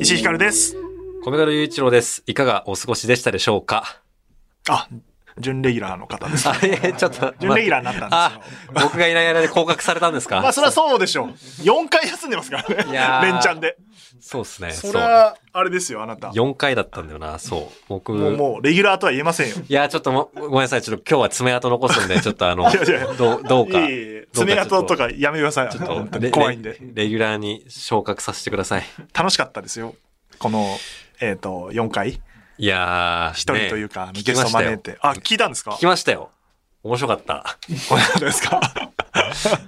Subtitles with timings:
[0.00, 0.76] 石井ひかるです。
[1.24, 2.22] 米軽雄一郎です。
[2.26, 4.00] いかがお過ごしでしたでしょうか？
[4.68, 4.88] あ、
[5.38, 6.46] 準レギュラーの方です。
[6.50, 7.34] あれ、ちょっと。
[7.40, 8.00] 準レギュラーになった
[8.32, 10.40] んですよあ、僕がいない間で降格されたんですか？
[10.42, 11.28] まあ、それはそうでしょう。
[11.62, 12.90] 4回休んでますからね。
[12.90, 13.76] いやー連チャンで。
[14.20, 14.70] そうですね。
[14.72, 16.28] それは、あれですよ、あなた。
[16.28, 17.74] 4回だったんだよな、そう。
[17.88, 19.56] 僕、もう、もう、レギュラーとは言えませんよ。
[19.68, 20.82] いや、ちょっともごめんなさい。
[20.82, 23.78] ちょっと今日は爪痕残すんで、ちょっとあの いやいや、どう、どうか。
[23.80, 23.88] いえい
[24.22, 25.70] え爪痕とかやめてください。
[25.70, 26.78] ちょっと、怖いんで。
[26.94, 28.84] レレギュラーに昇格させてください。
[29.14, 29.94] 楽しかったですよ。
[30.38, 30.66] この、
[31.20, 32.20] えっ、と、4回。
[32.58, 33.38] いやー。
[33.38, 34.98] 一人というか、ねゲスト招い聞て。
[35.00, 35.76] あ、聞いたんですか？
[35.78, 36.30] きましたよ。
[36.82, 37.56] 面白かった。
[37.88, 38.60] これですか？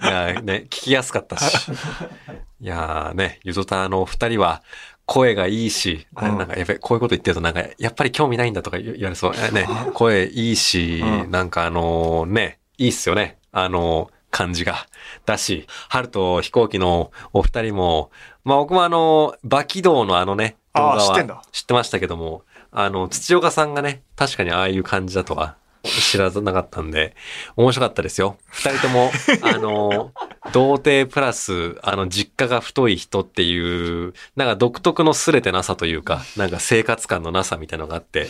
[0.03, 1.71] いやーね、聞きやすかったし。
[2.61, 4.63] いやーね、ゆずたの二人は、
[5.09, 9.33] 声がいいし、なんかやこういうこと言ってるとなんか、やっぱり興味ないんだとか言言われそう。
[9.35, 13.39] えね、声いいし、うんなんかあのね、いいっすよね。
[13.51, 14.87] あの感じが。
[15.25, 18.11] だし、春と飛行機のお二人も、
[18.45, 25.57] まあ僕もあの、バキ道のあのね、動画は知ってましたけども、あの、土岡さんがね、確かにああいう感じだとは
[25.89, 27.15] 知らなかったんで、
[27.57, 28.37] 面白かったですよ。
[28.51, 29.11] 二人とも、
[29.43, 30.13] あの、
[30.53, 38.29] 童貞プラス、あの、実家が太い人っていう、なんか独特のすれてなさというか、なんか生活感のなさみたいなのがあって、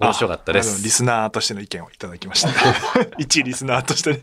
[0.00, 0.90] 面白かったでああのリす。
[0.90, 2.50] スナーとしての意見をいただきました。
[3.18, 4.22] 一リスナーとしてね。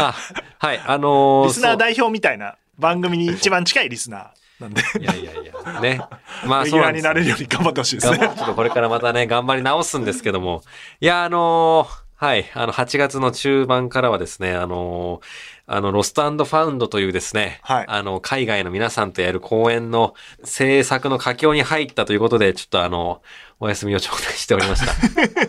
[0.00, 0.14] あ、
[0.58, 4.26] はい、あのーリスナー代表みたいな番組に一番近いリスナー
[4.60, 6.00] なんで、いやいやいや、ね。
[6.46, 8.18] まあ、そうなんですよラーになれるように頑張ってほしいですね。
[8.18, 10.62] ちょっとこれからまたね、頑張り直すんですけども。
[11.00, 15.26] いや、あのーはい、あの、8月の中盤からはですね、あのー
[15.66, 23.20] あの、ロストファウンドというですね、はいあの、海外の皆さんとやる公演の制作の佳境に入ったということで、ちょっとあの、
[23.60, 24.92] お休みを頂戴しておりました。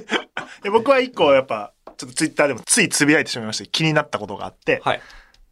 [0.63, 5.01] で僕は一個やっぱ、ちょっとツイッターでもついつぶやいてしまいまして気になったことがあって、はい。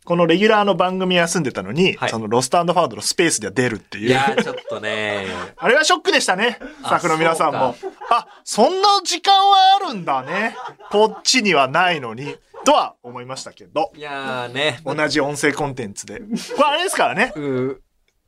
[0.05, 4.09] このレギュラーの番組休んでたのに、はいそのロストファウンドのスペースでは出るっていう。
[4.09, 5.25] いやー、ちょっとね、
[5.57, 6.59] あれはショックでしたね。
[6.83, 7.75] スタッフの皆さんも。
[8.09, 10.55] あ、そんな時間はあるんだね。
[10.91, 12.37] こっちにはないのに。
[12.65, 13.91] とは思いましたけど。
[13.95, 16.19] いやーね、同じ音声コンテンツで。
[16.19, 16.23] こ
[16.63, 17.33] れあれですからね。
[17.35, 17.81] う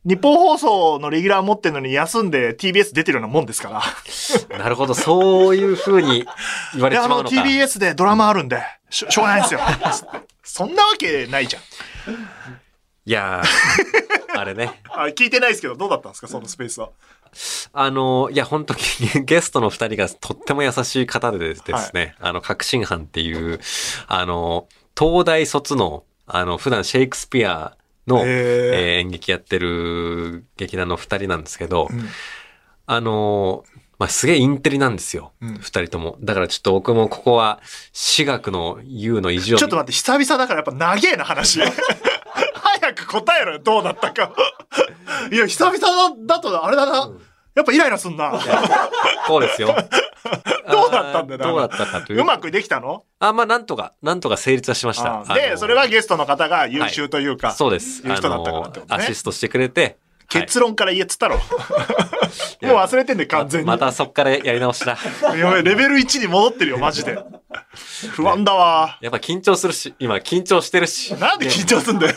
[0.07, 3.81] 日本放送のレギュラー持ってるのに休んで TBS 出てるようなもんですから。
[3.81, 6.25] ー なるほど、そういう風に
[6.73, 7.49] 言わで、あのれちまうのか。
[7.49, 9.59] TBS でドラマあるんで、しょしょうがないんですよ。
[10.47, 11.61] そんなわけないじゃん。
[13.05, 14.81] いやー、 あれね。
[14.89, 16.89] あ聞いてないですけど、どうだったんですかそのスペースは？
[17.73, 23.59] あの、いや、本当にゲストの二人がとっても優しい方でですね、あの、革新犯っていう、
[24.07, 32.09] あの、東大卒の、あの、普段シェイクスピアの、えー演劇やってる劇団の二人なんですけど、ん
[32.87, 33.63] あの、
[33.99, 35.33] まあ、すげえインテリなんですよ。
[35.41, 36.17] うん二人とも。
[36.21, 37.59] だからちょっと僕もここは、
[37.91, 39.57] 私学の U の意地を。
[39.57, 41.59] ちょっと待って、久々だからやっぱ長えな話。
[42.79, 44.33] 早く答えろよ、どうだったか。
[45.31, 47.11] いや、久々だとあれだな。
[47.55, 48.39] やっぱイライラすんな。
[49.25, 49.69] そうですよ。
[50.69, 52.21] どうだったんだどうだったかという。
[52.21, 53.03] うまくできたの？
[53.19, 55.23] あ、まあ、なんとか、なんとか成立はしました。
[55.27, 58.05] あで、それはゲストの方が優秀というか、そうです。
[58.07, 59.97] いう人だったからってことあのアねシストしてくれて。
[60.29, 61.37] はい結論から言えっつったろ。
[62.61, 63.67] もう忘れてんで、完全に。
[63.67, 64.97] またそっからやり直しだ。
[65.37, 67.17] やばい、レベル1に戻ってるよ、マジで。
[68.11, 68.97] 不安だわ。
[69.01, 71.15] やっぱ緊張するし、今緊張してるし。
[71.15, 72.15] なんで緊張すんだよ。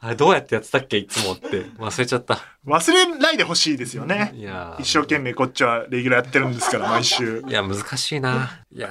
[0.00, 1.64] あれどうやってやってたっけいつもって。
[1.78, 2.38] 忘れちゃった。
[2.66, 4.32] 忘れないでほしいですよね。
[4.34, 7.42] いやー一生懸命こっちはレギュラーやってるんですから、毎週。
[7.48, 8.60] いや、難しいな。
[8.72, 8.88] いや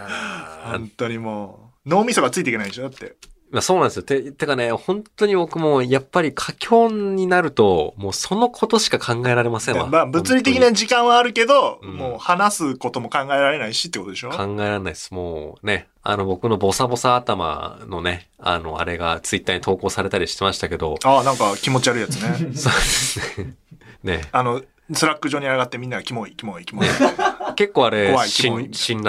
[0.66, 3.16] ー本当にもう、脳みそがついていけないでしょだって。
[3.49, 4.03] まあそうなんですよ。
[4.03, 9.87] て、てかね、本当に僕も、やっぱり佳境になると、もうそのことしか考えられませんわ。
[9.87, 14.31] まあ、物理的な時間はあるけど、うんもう話すことも考えられないしってことでしょ？
[14.31, 15.13] 考えられないです。
[15.13, 22.37] もうね、あの僕のボサボサ頭のね、あの、あれがツイッターに投稿されたりしてましたけど、ああ、なんか気持ち悪いやつね。
[22.53, 23.55] そうですね。
[24.03, 24.21] ね。
[24.33, 24.61] あの、
[24.93, 26.87] スラック上に上がってみんながキモい、キモい、キモい。
[27.55, 28.69] 結構あれ辛
[29.01, 29.03] 辣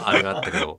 [0.00, 0.78] なあれがあったけど、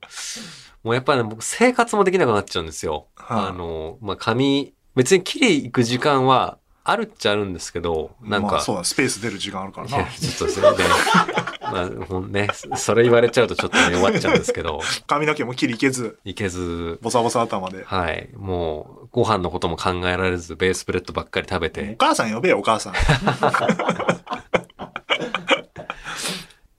[0.86, 3.08] もうやっぱりね、僕生活もできなくなっちゃうんですよ。
[3.16, 10.04] はいあの、まあ、髪、別に綺麗行く時間はあるっちゃあるんですけど、なんか、まあそうだ、スペース出る時間あるからいやな。
[10.04, 10.84] ちょっとそれで、
[11.60, 12.46] まあ、ほんね、
[12.76, 17.82] それ言われちゃうとちょっとね、終わっちゃうんですけど、髪の毛も切りいけず、いけず、ボサボサ頭で。
[17.84, 22.92] はい、もう、ご飯のことも考えられず、ベースプレッドばっかり食べおて、母さん呼べよ、お母さん。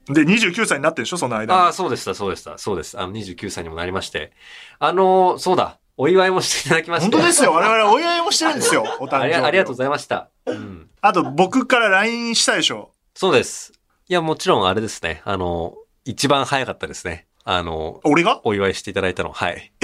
[0.09, 1.59] で、29歳になってるでしょ、その間に。
[1.61, 2.99] ああ、そうでした、そうでした、そうです。
[2.99, 4.31] あの、29歳にもなりまして。
[4.79, 7.11] あの、そうだ、お祝いもしていただきまして。
[7.11, 7.53] 本当ですよ。
[7.53, 8.83] 我々お祝いもしてるんですよ。
[8.99, 10.29] お誕生日を ありありがとうございました。
[10.45, 10.89] うん。
[11.01, 12.91] あと、僕から LINE したでしょ。
[13.15, 13.73] そうです。
[14.07, 15.21] いや、もちろんあれですね。
[15.25, 15.75] あの、
[16.05, 17.25] 一番早かったですね。
[17.43, 18.41] あの、俺が？
[18.45, 19.31] お祝いしていただいたの。
[19.31, 19.71] はい。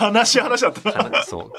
[0.00, 1.52] 悲しい話だったなそう。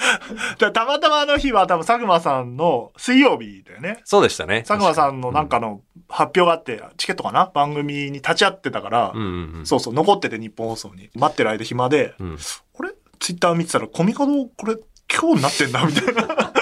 [0.58, 4.00] だたまたまあの日は多分佐久間さんの水曜日だよね。
[4.04, 4.64] そうでしたね。
[4.66, 7.50] 佐久間さんのなんかの発表があって、チケットかな？
[7.54, 9.66] 番組に立ち会ってたから、うんうんうん。
[9.66, 11.10] そうそう、残ってて日本放送に。
[11.14, 12.38] 待ってる間暇で、うん。
[12.78, 12.90] あれ？
[13.18, 14.76] ツイッター見てたら、コミカドこれ
[15.12, 16.52] 今日になってんだみたいな。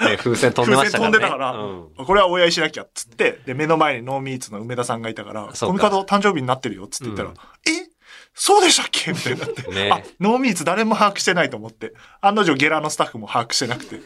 [0.04, 1.18] ね、風船飛んでましたからね。
[1.18, 2.06] 風船飛んでたから、うん。
[2.06, 7.93] これはお祝いしなきゃっつって、で、目の前にノーミーツの梅田さんがいたから、コミカド誕生日になってるよっつって言ったら、うんえ？
[8.34, 9.12] そうでしたっけ？
[9.12, 9.62] みたいになって。
[9.70, 11.92] ねあ、ノーミーツ誰も把握してないと思って。
[12.20, 14.00] 案の定ゲラのスタッフも把握してなくて。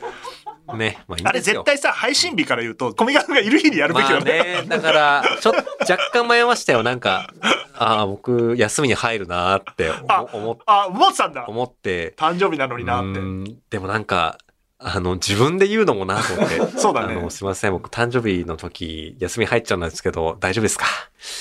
[0.77, 0.99] ね。
[1.09, 4.63] まあいいあれ絶対さ、配信日から言うと、コミカドがいる日にやるべきまあだね。
[4.63, 5.59] ね、だから、ちょっと
[5.91, 6.83] 若干迷いましたよ。
[6.83, 7.33] なんか、
[7.75, 11.47] ああ、僕、休みに入るなーってあ思思あ、思ってたんだ。
[11.49, 13.23] 思って、誕生日なのになってう。
[13.23, 14.37] んでもなんか、
[14.79, 16.59] あの、自分で言うのもなと思って。
[16.79, 20.85] そうだねあの、すいません、僕、誕生日の時、休み入っちゃうんですけど、大丈夫ですか？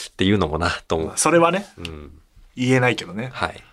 [0.09, 1.13] っていうのもな、と思う。
[1.17, 2.11] それはね、うん。
[2.57, 3.29] 言えないけどね。
[3.33, 3.63] はい。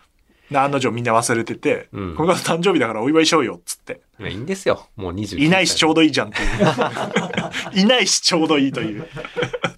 [0.50, 4.02] で案の定みんな忘れてて、うんコミカド誕生日だからお祝いしようよっつって。
[4.20, 4.86] いやいいんですよ。
[4.96, 5.94] もう29いないしちょうど。
[5.94, 7.80] どいいじゃんっていう。
[7.80, 9.08] いないしちょうどいいという。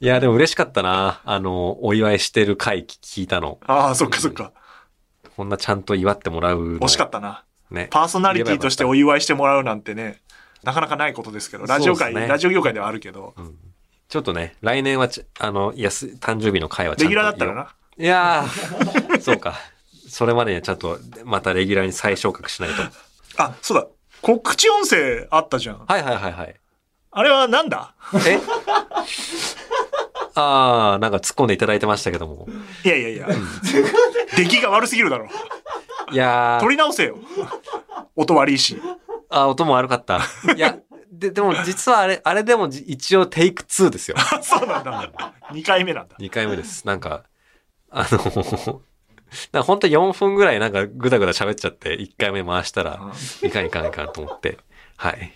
[0.00, 1.20] いや、でも嬉しかったな。
[1.24, 3.58] あの、お祝いしてる回聞いたの。
[3.66, 4.52] ああ、そっかそっか。
[5.36, 6.80] こんなちゃんと祝ってもらうの。
[6.80, 7.44] 惜しかったな。
[7.70, 7.88] ね。
[7.90, 10.20] パーソナリティとしてお祝いしてもらうなんてね、
[10.62, 13.34] なかなかないことですけど、ラジオ界、ねラジオ業界ではあるけど、
[14.08, 17.74] ちょっとね、来年はち、あの、やす、誕生日の会はちゃんとレギュラーだったらな。
[17.98, 19.54] いやー、 そうか。
[20.08, 22.82] それまでにはちゃんと、またレギュラーに再昇格しないと。
[23.38, 23.86] あ、そうだ。
[24.22, 25.84] 告知音声あったじゃん。
[25.86, 26.54] はいはいはいはい。
[27.10, 27.94] あれはなんだ？
[28.26, 28.38] え？
[30.34, 32.46] あー、なんか突っ込んでいただいてましたけども。
[32.84, 33.28] いやいやいや。
[34.36, 35.28] 出来が悪すぎるだろ。
[36.12, 37.18] いやー取、り直せよ。
[38.14, 38.80] 音悪いし。
[39.30, 40.20] あ、音も悪かった。
[40.54, 40.76] いや、
[41.10, 44.16] で、でも実はあれ、あれでもじ一応テイク2ですよ。
[44.18, 45.10] あ そうなんだ。
[45.52, 46.16] 2回目なんだ。
[46.18, 46.86] 2回目です。
[46.86, 47.24] なんか、
[47.98, 48.18] あの、
[49.52, 53.00] なんか本当4分ぐらいなんかぐだぐだ喋っちゃって、1回目回したら、
[53.42, 54.58] いかんいかんいかんと思って、
[54.96, 55.32] はい。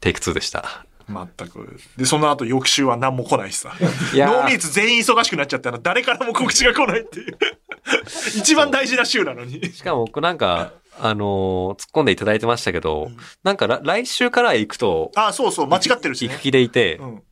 [0.00, 0.86] テイク2でした。
[1.08, 1.78] 全く。
[1.96, 3.74] で、その後翌週は何も来ないしさ。
[4.14, 7.38] いやーノーミーツ全員忙しくなっちゃったら誰からも告知が来ないっていう。
[8.36, 9.72] 一番大事な週なのに。
[9.72, 13.10] しかも僕なんか、あのー突っ込んでいただいてましたけど、
[13.42, 16.42] なんから来週から行くと、あ、そうそう、間違ってるしね行く。
[16.42, 17.22] 気でいて、うん。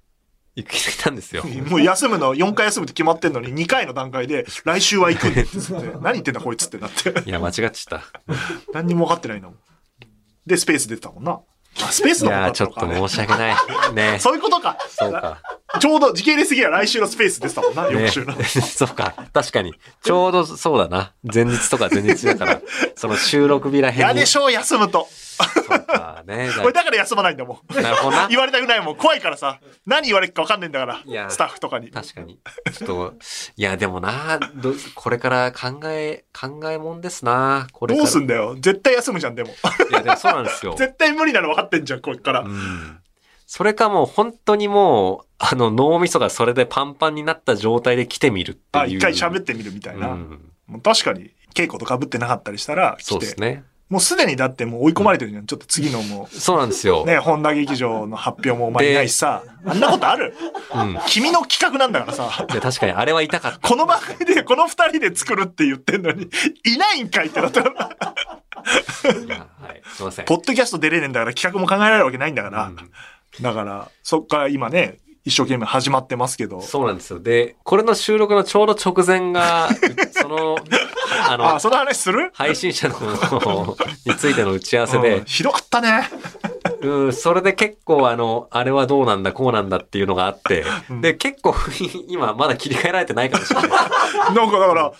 [0.59, 1.45] 行く気でいたんですよ。
[1.71, 8.03] もう休むの4回休むって決まってんのに2回の段階で来週は行くって言って何言ってんだこいつってなっていや、間違っちゃった。
[8.73, 9.59] 何にも分かってないんだもん
[10.47, 11.41] でスペース出てたもんな
[11.81, 13.95] あスペースの方だいやー、ちょっとったのかね申し訳ない。
[13.95, 14.19] ね。
[14.21, 15.41] そういうことかそうか。
[15.79, 18.35] ちょうど時系列的には来週のスペース出てたもんな翌ね週の。
[18.43, 19.15] そうか。
[19.33, 19.75] 確かに。
[20.03, 21.13] ちょうどそうだな。
[21.23, 22.61] 前日とか前日だから、
[22.97, 24.01] その収録日らへんに。
[24.01, 25.09] 嫌でしょう休むと
[25.45, 26.51] そうかね。
[26.63, 28.29] 俺だから休まないんだもんなるほどな。
[28.29, 32.39] 言われたくないもん怖いからさ何言われるか分かんないんだからいやスタッフとかに確かに。
[32.73, 33.15] ちょっと、
[33.57, 37.67] いや、でもな、どこれから考え、考えもんですな。
[37.73, 37.97] これ。
[37.97, 40.75] どうすんだよ絶対休むじゃんでもいや、でもそうなんですよ。
[40.79, 43.01] 絶対無理なの分かってんじゃんこれから、うん。
[43.47, 48.85] それかもう本当にもう、あの脳みそがそれでパンパンになった状態で来てみるっていう。
[48.85, 50.53] あ一回喋ってみるみたいな、うん。
[50.83, 53.65] 確かに稽古とかぶってなかったりしたら来てそうですね。
[53.89, 55.47] もうすでにだってもう追い込まれてるじゃん。
[55.47, 57.05] ちょっと次のもそうなんですよ。
[57.05, 59.43] う、ね、本田劇場の発表もお前いないしさ。
[59.65, 60.35] あんなことある？
[60.75, 60.99] うん。
[61.07, 62.47] 君の企画なんだからさ。
[62.53, 63.59] で確かにあれは痛かった。
[63.61, 66.29] この番組でこの二人で作るって言ってんのに、
[66.65, 67.71] いないんかいってなったら。
[67.71, 67.75] い
[69.29, 69.83] やはい。
[69.95, 70.25] すいません。
[70.27, 72.67] ポッドキャスト出れねえんだから企画も考えられるわけないんだから。
[72.67, 72.77] うん
[73.43, 76.63] だから、そっから今ね、一生懸命始まってますけど。
[76.63, 77.21] そうなんですよ。
[77.21, 79.69] で、これの収録のちょうど直前が、
[80.11, 80.57] その、
[81.29, 82.31] あの、あ、その話する？
[82.33, 82.97] 配信者の
[84.07, 86.09] についての打ち合わせうんで、ひどかったね。
[86.81, 91.55] うん、それで結構あの、あれはどうなんだ、こうなんだっていうのがあって、うんで、結構
[92.09, 93.71] 今まだ切り替えられてないかもしれない。
[94.35, 94.93] なんかだから、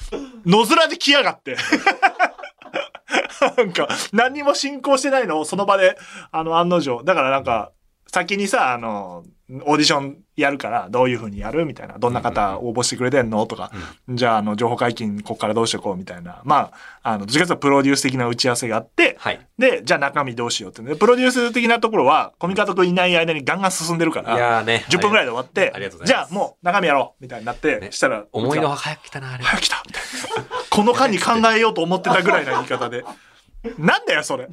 [0.45, 1.57] 野面で来やがって。
[3.57, 5.97] なんか、何にも進行してないのをその場で、
[6.33, 7.03] あの、案の定。
[7.05, 7.71] だからなんか、
[8.13, 9.25] 先にさ、あの、
[9.65, 11.65] オーディションやるから、どういう風にやる？
[11.65, 11.99] みたいな。
[11.99, 13.47] どんな方応募してくれてんの？
[13.47, 13.73] とか、
[14.09, 15.97] じゃあ、あの、情報解禁、こっからどうしてこう？
[15.97, 16.43] みたいな。
[16.45, 16.71] ま
[17.03, 19.41] あ、あの、どっちかというとプロデュース的な打ち合わせがあって、はい。
[19.59, 20.97] で、じゃあ中身どうしようってね。
[20.97, 24.85] プロデュース的なところは、コミカド君いない間にガンガン進んでるかいら、ね。
[24.91, 25.27] 10分ぐらいい。
[25.27, 29.45] で終わって、ありがとうございますじゃあもう中身やろうみたいになって、ねしたら、思いの早く来たな、あれ。
[29.45, 30.49] 早く来たみたいな。
[30.71, 33.05] この間に考えようと思ってたぐらいな言い方で。
[33.79, 34.49] なんだよ、それ。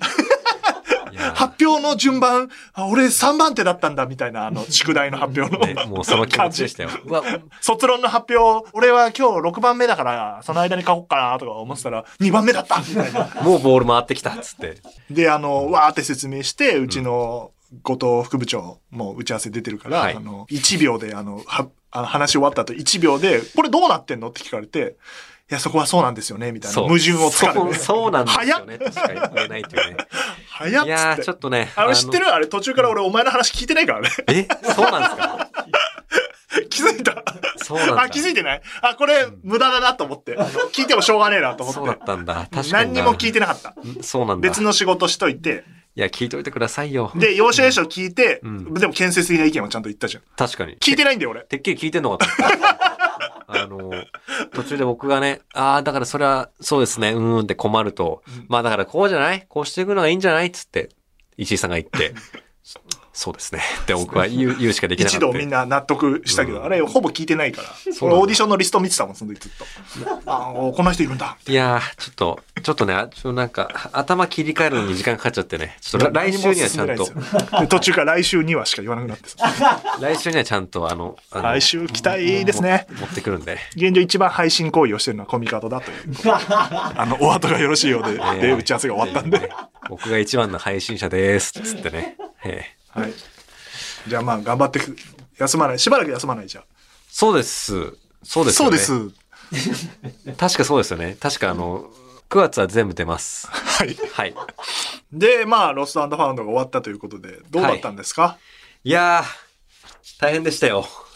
[1.33, 5.65] 発表の順番、あ俺3番手だったんだ、みたいな、あの、宿題の発表の。
[5.65, 6.89] ね、もうその気持ちでしたよ。
[7.61, 13.29] 卒論の発表、俺は今日6番目だから、その間に書こうかな、とか思ってたら、2番目だったみたいな。
[13.41, 14.77] もうボール回ってきた、っつって。
[15.09, 17.51] で、あの、わーって説明して、うちの
[17.83, 24.29] 後藤副部長も打ち合わせ出てるから、はいあの、1秒で、あの、は、あの話終わった後1秒で、これどうなってんの？
[24.29, 24.97] って聞かれて、
[25.49, 26.81] いや、そこはそうなんですよね、みたいな。
[26.81, 28.77] 矛盾をつかそうそうなんです早っよね。
[28.79, 29.97] 確かに言えないというね。
[30.49, 31.17] 早っいや。
[31.23, 31.71] ちょっとね。
[31.75, 32.25] あれ知ってる？
[32.25, 34.09] るあれ途中から俺お前の話聞いてないからね。
[34.27, 34.47] え？
[34.73, 35.49] そうなんですか？
[36.69, 37.23] 気づいた
[37.57, 38.01] そうなんだ。
[38.03, 38.61] あ、気づいてない？
[38.81, 40.35] あ、これ無駄だなと思って。
[40.73, 41.95] 聞いてもしょうがねえなと思そうだっ。
[41.97, 42.47] ってたんだ。
[42.51, 42.77] 確かにな。
[42.79, 43.75] 何にも聞いてなかった。
[43.77, 44.49] うんそうなんだ。
[44.49, 45.63] 別の仕事しといて。
[45.97, 47.11] いや、聞いといてくださいよ。
[47.15, 50.23] で、要所要所聞いて、うんでも建設的な意見はちゃんと言ったじゃん。
[50.35, 50.75] 確かに。
[50.77, 51.41] 聞いてないんだよ、俺。
[51.41, 52.94] てっきり聞いてんのかと思った。
[53.47, 53.91] あの、
[54.53, 59.45] 途中で僕がね、ああ、だからそれは、そうですね、うーんって困ると、まあだからこうじゃない？
[59.47, 60.51] こうしていくのがいいんじゃない？
[60.51, 60.89] つって、
[61.37, 62.13] 石井さんが言って、
[63.15, 63.61] そうですね。
[63.83, 65.25] って僕は言う言うしかできなかった。
[65.25, 67.93] 一度みんな納得したけど、うんあれほぼ聞いてないから。
[67.93, 69.65] そうなんだ俺オーディションのリスト見てたもん、その時ずっと。
[70.31, 71.37] あおこんな人いるんだ。
[71.47, 79.81] いやー、ちょっと、ちょっとね、あちょっとなんか、頭切り替えるのに時間かかっちゃってね、ちょっと来週にはちゃんと途中から来週にはしか言わなくなってさ。
[80.01, 82.85] 来週にはちゃんとあの、あの来週期待ですね。
[82.99, 83.59] 持ってくるんで。
[83.77, 85.97] 現状一番配信行為をしてるのはコミカドだという。
[86.27, 89.49] あの、お後がよろしいようで、で、打ち合わせが終わったんで。
[89.87, 91.53] 僕が一番の配信者です。
[91.53, 92.17] つってね。
[92.43, 93.13] ええはい。
[94.07, 94.95] じゃあまあ、頑張ってく、
[95.37, 95.79] 休まない。
[95.79, 96.63] しばらく休まないじゃん。
[97.09, 97.95] そうです。
[98.23, 98.57] そうです。
[98.57, 98.93] そうです。
[100.37, 101.17] 確かそうですよね。
[101.19, 101.89] 確かあの、
[102.29, 103.47] 9月は全部出ます。
[103.47, 103.95] はい。
[104.13, 104.35] はい。
[105.13, 108.37] で、まあ、ロストファウンドが終わったということで、どうだったんですか、
[108.83, 110.87] いやー、大変でしたよ。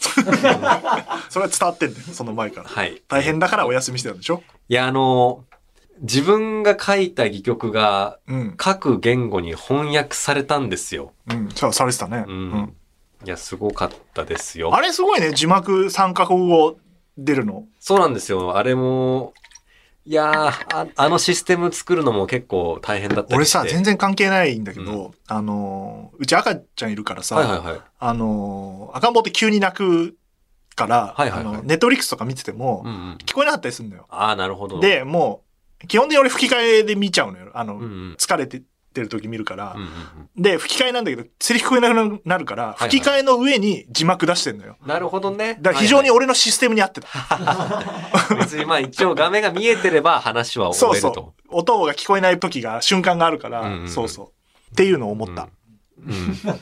[1.28, 2.68] それは伝わってんだよ、その前から。
[2.68, 3.02] はい。
[3.08, 4.42] 大変だからお休みしてたんでしょ？
[4.68, 5.44] いや、あの、
[6.00, 8.54] 自分が書いた戯曲がうん。
[8.56, 11.12] 各言語に翻訳されたんですよ。
[11.30, 11.50] うん。
[11.54, 12.24] そう、されてたね。
[12.26, 12.30] う。
[12.30, 12.76] うん
[13.22, 14.74] いや、すごかったですよ。
[14.74, 16.78] あれすごいね、字幕3カ国語
[17.18, 17.66] 出るの。
[17.78, 18.56] そうなんですよ。
[18.56, 19.34] あれも、
[20.06, 20.36] いやー
[20.74, 23.58] あ、あのシステム作るのも結構大変だったりして。
[23.58, 27.80] 俺さ、全然関係ないんだけど、あのー、うち赤ちゃんいるからさ、はいはいはい。
[27.98, 30.16] あのー、赤ん坊って急に泣く
[30.74, 33.18] から、はいはいはいあのネットフリックスとか見てても、うんうん。
[33.26, 34.06] 聞こえなかったりするんだよ。
[34.08, 35.49] ああ、なるほど。、で、もう、
[35.88, 37.50] 基本的に俺吹き替えで見ちゃうのよ。
[37.54, 38.16] あの、うんうん。
[38.18, 38.62] 疲れて
[38.94, 39.88] る時見るから、うんうん
[40.36, 44.76] で、吹き替えなんだけど、セリフ聞こえなくなるから、吹き替えの上に字幕出してんのよ。
[44.80, 44.88] うん。
[44.88, 45.58] なるほどね。
[45.60, 47.08] だから非常にはい俺のシステムに合ってた。
[47.08, 47.82] は
[48.32, 51.14] い別にまあ一応画面が見えてれば話はそう終えると。
[51.14, 51.58] そう。
[51.58, 54.26] 音が聞こえない時が、瞬間があるから、うんうんうんそうそう。
[54.72, 55.42] っていうのを思った。
[55.42, 55.48] うん。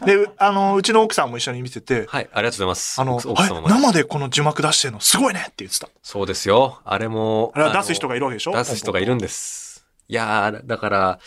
[0.04, 3.00] で、あの、うちの奥さんも一緒に見てて、はい、ありがとうございます。
[3.00, 5.88] あの、生でこの字幕出してるのすごいねって言ってた。
[6.02, 6.80] そうですよ。
[6.84, 7.52] あれも。
[7.54, 8.52] あれは出す人ががいるわけでしょ？
[8.52, 9.86] 出す人がいるんです。
[10.08, 11.18] いやー、だから、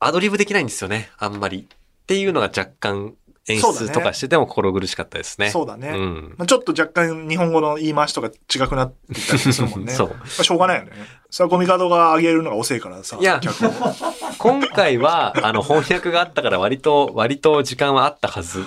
[0.00, 1.68] アドリブできないんですよね、あんまり。
[1.70, 3.14] っていうのが若干
[3.48, 5.50] 演出とかしてても心苦しかったですね。
[5.50, 5.88] そうだね。
[5.90, 6.34] うん。
[6.36, 9.92] まあ、ちょっと若干日本語の言い回しとか違くなってきたりするもんね。
[9.94, 10.92] そうまあ、しょうがないよね。
[11.30, 13.18] それはコミカドが上げるのが遅いからさ。
[13.20, 13.40] いや
[14.38, 18.64] 今回は、あの、翻訳があったから割と、割と時間はあったはず。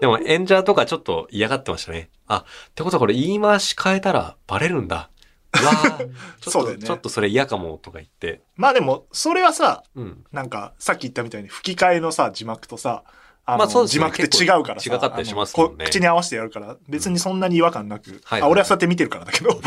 [0.00, 2.10] でも演者とかちょっと嫌がってましたね。
[2.26, 5.10] あ、ってことはこれ言い回し変えたらバレるんだ。
[5.52, 6.08] うわー
[6.40, 8.42] ちょっと、ねちょっとそれ嫌かもとか言って。
[8.56, 10.24] まあでも、それはさ、うん。
[10.32, 13.02] なんか、さっき言ったみたいに吹き替えのさ、字幕とさ、
[13.50, 14.94] あの、まあそうですね字幕って違うからさ。
[14.94, 18.20] 違かったりしますもんね口に合わせてやるから、別にそんなに違和感なく。
[18.24, 19.50] はいあ、俺はそうやって見てるからだけど。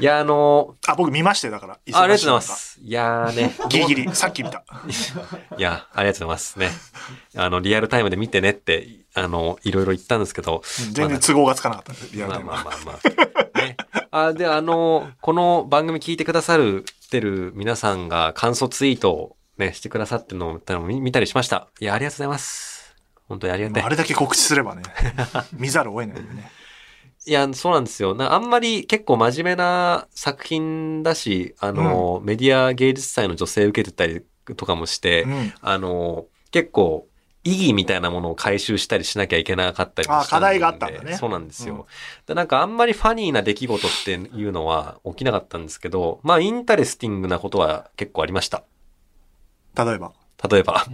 [0.00, 1.74] いや、あのあ、僕見ましたよ、だから。
[1.74, 2.40] あありがとうございま。
[2.40, 2.80] す。
[2.82, 3.54] いやーね。
[3.68, 4.64] ギリギリ、さっき見た。
[5.58, 6.70] いや、ありがとうございますね。
[7.36, 10.62] あの、リアルタイムで見てねって、あの、いろいろ言ったんですけど。
[10.64, 12.60] うん全然都合がつかなかったんで、リアルまタイムは。
[12.60, 12.98] あまあまあま
[13.54, 13.58] あ。
[13.60, 13.76] ね。
[14.10, 21.68] あ、で、あの、この番組聞いてくださる、てる皆さんが感想ツイートをね、してくださってるのを見見たりしました。
[21.78, 22.96] いや、ありがとうございます。
[23.28, 23.88] 本当にありがたいあ。
[23.88, 24.82] れだけ告知すればね、
[25.52, 26.50] 見ざるを得ないよね。
[27.26, 28.14] いや、そうなんですよ。
[28.14, 34.22] なあんまり結構真面目な作品だし、あの、メディア芸術祭の助成受けてたり
[34.56, 35.52] とかもして、うん。
[35.60, 37.06] あの、結構、
[37.42, 41.74] 意義みたいなものを回収したりしなきゃいけなかったりもした課題があったんだねそうなんですよ。
[41.74, 41.84] うん
[42.26, 48.64] でなんかあんまり funny な出来事っていうのは起きなかったんですけど、まあ interesting なことは結構ありました。
[49.76, 50.12] 例えば。
[50.50, 50.86] 例えば、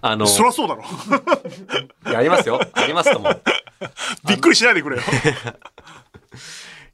[0.00, 0.82] あの、そりゃそうだろ。
[0.82, 0.84] い
[2.12, 2.60] やありますよ。
[2.72, 3.28] ありますとも。
[4.26, 5.02] びっくりしないでくれよ。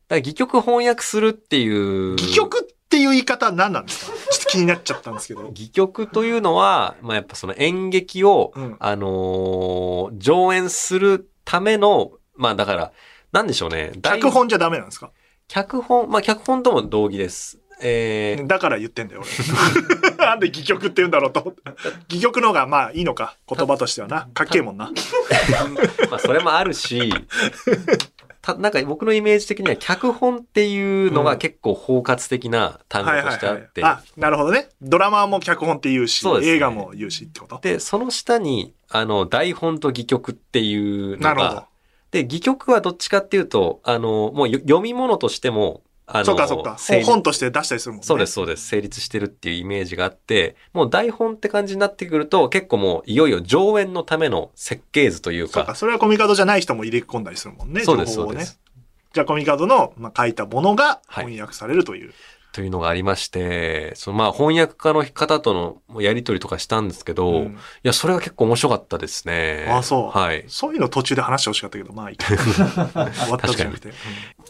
[0.08, 2.14] ら戯曲翻訳するっていう。
[2.14, 4.16] 戯曲っていう言い方は何なんですか？
[4.30, 5.42] ちょっと気になっちゃったんですけど。
[5.48, 12.92] 戯曲というのは、まあやっぱその演劇を、うんあのー上演するための、まあだから、
[13.32, 13.92] なんでしょうね。
[13.98, 15.10] 大脚本じゃダメなんですか？
[15.48, 17.58] 脚本、まあ、脚本とも同義です。
[17.80, 20.16] えーだから言ってんだよ、俺。
[20.16, 21.60] なんで戯曲って言うんだろうと思って。
[22.08, 23.36] 戯曲の方がまあいいのか。
[23.48, 24.28] 言葉としてはな。
[24.32, 24.90] かっけえもんな。
[26.10, 27.12] まあ、それもあるし、
[28.46, 34.68] た、なんか僕のイメージ的には脚本っていうのうんが結構包括的な単語としてあって、あ、なるほどね。
[34.80, 41.66] ドラマも脚本って言うし、そうね映画も言うしってことで、その下に、あの、台本と戯曲っていうのなるほどが、。
[42.12, 46.78] で、戯曲はどっちかっていうと、あの、もうよ読み物としても、あの、そっかそっか。
[47.04, 48.06] 本として出したりするもんね。
[48.06, 48.66] そうです、そうです。
[48.68, 55.74] 成立してるっていうイメージがあって、もう台本って感じになってくると、結構もういよいよ上演のための設計図というか、そうか。
[55.74, 57.80] それはコミカドじゃない人も入れ込んだりするもんね。
[57.82, 58.60] そうです、情報をねそうです。。
[59.14, 62.12] じゃあコミカドの、まあ、書いたものがはい翻訳されるという。
[62.56, 69.66] というのがありまして、そのまあ翻訳家の方とのやりとりとかしたんですけど、いうんや、それが結構面白かったですね。
[69.68, 70.46] あそうはい。
[70.48, 72.28] そういうの途中で話してほしかったけど、まあいいか。
[72.34, 73.90] 終わったじゃなくて。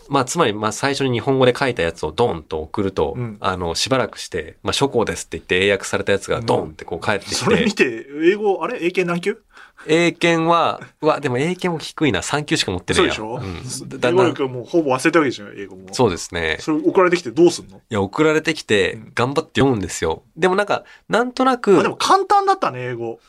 [0.08, 8.76] まあ、つまり、まあ、最初に日本語で書いたやつをドンと送ると、うんあの、しばらくして、まあ、諸行ですって言って英訳されたやつがドンってこう返ってきそれ見て、て、英語、あれ？
[8.84, 9.42] 英検何級？
[9.86, 13.14] 英検は、うわ、でも英検も低いな、3級しか持ってないや。
[13.14, 13.94] そうでしょ、うん。
[13.94, 15.88] 英だんだん、もうほぼ忘れたわけじゃん、英語も。
[15.92, 16.56] そうですね。
[16.60, 17.76] それ送られてきてどうすんの？
[17.76, 20.22] いや、送られてきてうん、頑張って読むんですよ。
[20.36, 23.20] でもなんか、なんとなく、あでも簡単だったね、英語。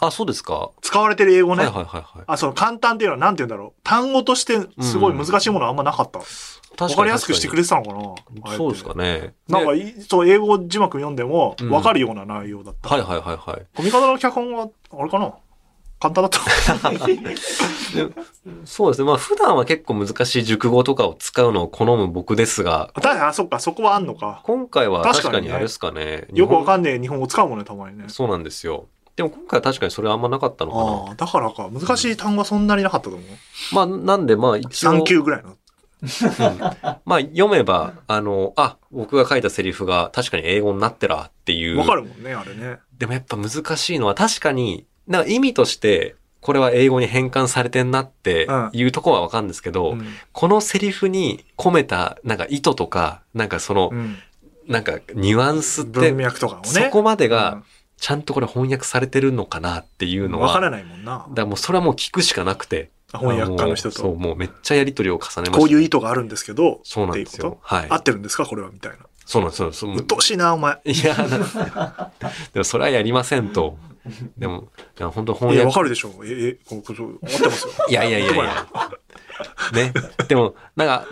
[0.00, 0.70] あ、そうですか。
[0.82, 1.64] 使われてる英語ね。
[1.64, 2.24] はいはいはいはい。
[2.26, 3.80] あ、その簡単っていうのはなんて言うんだろう。
[3.84, 6.18] 単語としてすごい難しいものはあんまなかった。
[6.18, 7.92] わかりやすくしてくれてたのか
[8.44, 8.56] な？
[8.56, 9.34] そうですかね。
[9.48, 12.88] なんかねい、そう、英語字幕読んでもうんわかるような内容だった。
[12.88, 13.66] はいはいはいはい。
[13.76, 15.32] コミカドの脚本は、あれかな？
[16.04, 16.40] 簡単だった。
[18.66, 19.06] そうですね。
[19.06, 24.42] まあ普段は結構難しい熟語とかを使うのを好む僕ですが、確かに、あ、そっか、そこはあんのか。
[24.44, 26.26] 今回は確確かにあれですかね。
[26.34, 28.04] よくわんかんねえ日本語使うもんね、たまにね。
[28.08, 28.86] そうなんですよ。
[29.16, 30.84] でも今回は確かにそれはあんまなかったのかな。
[30.84, 31.70] ああ、だからか。
[31.72, 33.74] 難しい単語はそんなになかったと思う。
[33.74, 35.56] まあなんでまあ一応、3級ぐらいの。
[37.06, 41.78] まあ読めば、あの、あ、僕が書いたセリフが確かに英語になってらっていう。
[41.78, 42.78] わかるもんね、あれね。
[42.98, 54.16] でもやっぱ難しいのは確かに、なんか意味として、これは英語に変換されてんなっていうところはわかるんですけど、うんこのセリフに込めたなんか意図とか、なんかその、うん
[54.66, 56.68] なんかニュアンスって文、脈とかもね。
[56.68, 57.64] そこまでうがん
[57.98, 61.26] ちゃんとこれ翻訳されてるのかなっていうのは、わからだかないもんな。
[61.34, 64.18] らもうそれはもう聞くしかなくて、翻訳家の人あそう、と。
[64.18, 65.58] もうめっちゃやりとりを重ねました。
[65.58, 67.58] こういう意図があるんですけど、そうなんですよ。
[67.60, 67.96] はい合。
[67.96, 68.46] ってるんですか？
[68.46, 68.98] これはみたいな。
[69.26, 69.72] そうなんですよ。
[69.72, 70.80] そううっとうしいな、お前。
[70.84, 72.10] いや、な
[72.52, 73.76] でもそれはやりませんと。
[74.36, 76.12] でも、いや本当いや、わかるでしょ。
[76.24, 77.72] え、え、こう、こう、合ってますよ。
[77.88, 78.66] いやいやいやいや。
[79.72, 79.92] ね。
[80.28, 81.06] でも、なんか、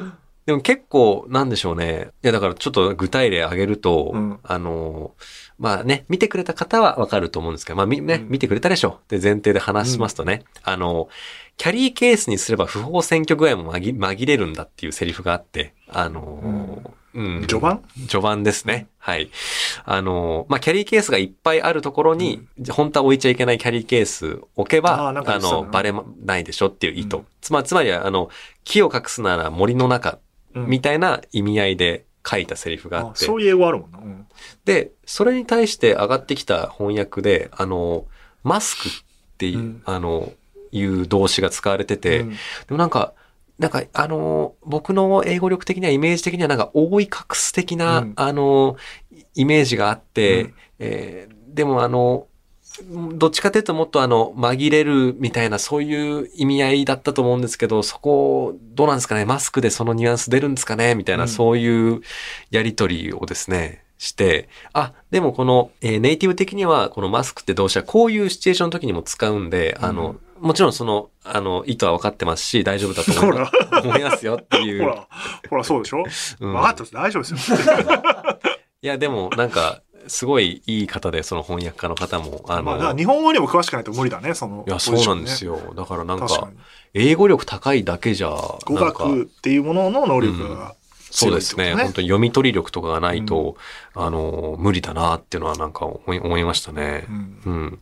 [0.45, 2.11] でも結構、なんでしょうね。
[2.23, 5.15] いや、だからちょっと具体例挙げると、うんあの、
[5.59, 8.99] まあね、見てくれた方はわかると思うんですけど、まあみ、ね、うん見てくれたでしょ。
[9.09, 11.09] で、前提で話しますとね、あの、
[11.57, 17.47] キャリーケースにすれば不法占拠具合も紛紛れるんだっていうセリフがあって、あの、うん。
[17.47, 17.83] 序盤？
[18.09, 18.87] 序盤ですね。
[18.99, 19.31] はい。
[19.85, 25.93] あの、まあ、キャリーケースがいっぱいあるところに、本当は置いちゃいけないキャリーケース置けば、あなんか言ってたなの、バレ
[26.25, 27.17] ないでしょっていう意図。
[27.17, 28.31] うんつまり、つまりは、あの、
[28.65, 30.19] 木を隠すなら森の中、
[30.55, 33.25] うんみたいな意味合いで書いたセリフがあって。
[33.25, 33.99] あそういう英語あるもんな。
[33.99, 34.27] うん
[34.65, 38.07] で、それに対して上がってきた翻訳で、あの、
[38.45, 38.93] マスクっ
[39.39, 40.33] ていう、うんあの、
[40.71, 42.37] いう動詞が使われてて、うんで
[42.71, 43.13] もなんか、
[43.63, 48.13] なんか、あのー僕の英語力的には、イメージ的には、なんか、覆い隠す的な、うん。
[48.17, 50.55] あのーイメージがあって、うん。
[50.81, 52.27] えーでも、あの、
[53.15, 61.29] どっちかというともっとあの、紛れるみたいな、そういう意味合いだったと思うんですけど、そこ、どうなんですかねマスクでそのニュアンス出るんですかねみたいな、うん。
[61.29, 62.01] そういう
[62.51, 73.53] やりとりをですね、して、あ、でもこの、えーネイティブ的には、このマスクって動詞はこういうシチュエーションの時にも使うんで、あの、もちろんその、あの、意図は分かってますし、大丈夫だと思います
[73.87, 74.83] 思いますよっていう。
[74.83, 75.09] ほら、
[75.51, 76.03] ほら、そうでしょ？
[76.41, 76.93] うん分かってます。
[76.95, 77.57] 大丈夫ですよ。
[78.83, 85.59] いや、でも、なんか、すごいいい方で、その翻訳家の方も、あの、まあ、日本語にも詳しくないと無理だね、そのいや、そうなんですよ。
[85.59, 85.75] よ。
[85.75, 86.57] だからなんか確かに、。
[86.95, 90.75] 英語力高いだけじゃ、語学っていうものの能力が強いってこと
[91.13, 91.75] そうですね。
[91.75, 93.57] 本当に読み取り力とかがないと、
[93.95, 97.13] あの、無理だなっていうのはなんか思い思いましたねう。
[97.13, 97.79] んうん。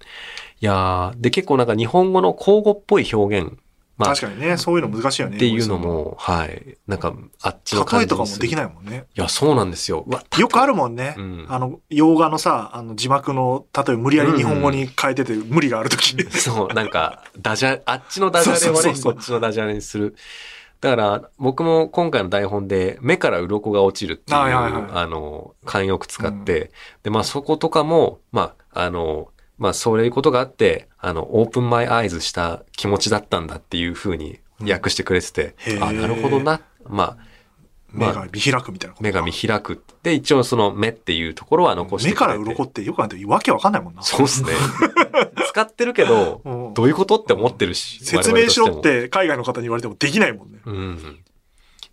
[0.60, 3.58] いやーで、結構なんか日本語の口語っぽい表現、
[4.00, 5.36] まあ、確かにね、そういうの難しいよね。
[5.36, 6.78] っていうのも、はい。
[6.86, 8.56] なんか、あっちの例えとかもできい。
[8.56, 9.04] ないもんね。
[9.14, 10.06] いや、そうなんですよ。
[10.38, 11.14] よくあるもんね。
[11.18, 16.16] うんあの、洋画のさ、あの、字幕の、例えば無理やり日本語に変えてて無理があるとき。
[16.30, 20.16] そう、なんか、ダジャ、あっちのダジャレをね、こっちのダジャレにする。
[20.80, 26.70] だから、僕も今回の台本で、目から鱗が落ちるっていう、はいはいはいあの、慣用句使って、
[27.02, 29.28] で、まあそことかも、まあ、あの、
[29.60, 36.62] まあそういうことがあって、あの、オープンマイアイズした気持ちだったんだっていうふうに訳してくれてて、へーあ、なるほどな。
[36.88, 37.16] まあ、
[37.92, 39.84] 目が見開くみたいなことか目が見開く。
[40.02, 42.16] で、一応その目っていうところは残して目。
[42.16, 44.02] から鱗ってよくなんてわけわかんないもんな。
[44.02, 44.52] そうっすね。
[45.48, 48.02] 使ってるけど、うんどういうことって思ってるし。
[48.02, 50.60] 説明しろってて海外の方に言われてもできないもんね。
[50.64, 50.72] も。
[50.72, 51.18] うん。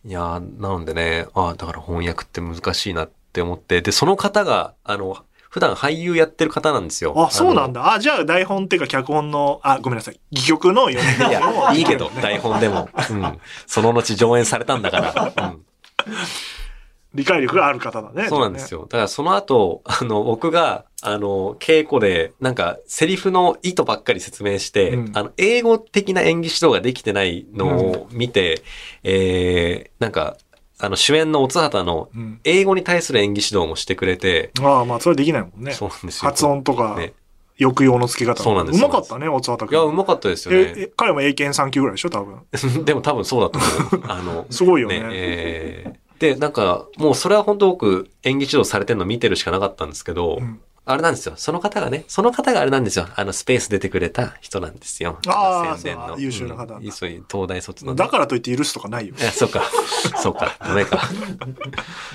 [0.06, 5.17] いやーなのでね、ああ、だから翻訳って難しいなって思って、で、その方が、あの、
[5.49, 7.13] 普段俳優やってる方なんですよ。
[7.15, 7.77] あ、そうなんだ。
[7.77, 7.93] だ。
[7.93, 10.19] あ、じゃあ台本っていうか脚本の、あ、ごめんなさい。
[10.31, 11.41] 戯曲の読みいや、
[11.73, 12.89] いいけど、 台本でも。
[13.10, 13.39] うん。
[13.65, 14.99] その後上演されたんだか
[15.36, 15.47] ら。
[15.47, 15.65] うん。
[17.13, 18.27] 理解力がある方だね。
[18.27, 18.81] そうなんですよ。
[18.81, 28.62] だからその後、あの、僕が、あの、稽古で、なんか、セリフの意図ばっかり説明して、うんあの、英語的な演技指導ができてないのを見て、
[29.03, 30.38] えー、なんか、
[30.79, 32.29] あの、主演の乙畑のじゃあね。
[32.29, 32.39] うん。
[32.43, 35.71] 英語に対する演技指導もしてくれて、ああ、まあ、それできないもんね。
[35.73, 36.29] そうなんですよ。
[36.29, 37.13] 発音とか、ね。
[37.59, 38.43] 抑揚の付け方。
[38.43, 39.91] そうなんですうまかったね、大津畑いや、君。
[39.93, 40.73] うまかったですよえ、ね。
[40.77, 42.41] え彼も英検3級ぐらいでしょ、多分。
[42.85, 44.05] でも多分そうだと思う。
[44.07, 45.01] あの、 すごいよね。
[45.11, 51.34] えーで、なんか、もうそれは本当僕、演技指導されてるの見てるしかなかったんですけど、うんあれなんですよ。
[51.36, 53.08] その方がね、その方があれなんですよ。
[53.15, 55.19] あの、スペース出てくれた人なんですよ。
[55.28, 56.17] あーの宣伝の。
[56.17, 59.21] 優秀な方うんそういう東大卒のね、だからといって許すとかないよい。
[59.21, 59.63] や、そうか。
[60.21, 60.56] そうか。
[60.62, 61.02] ダメか。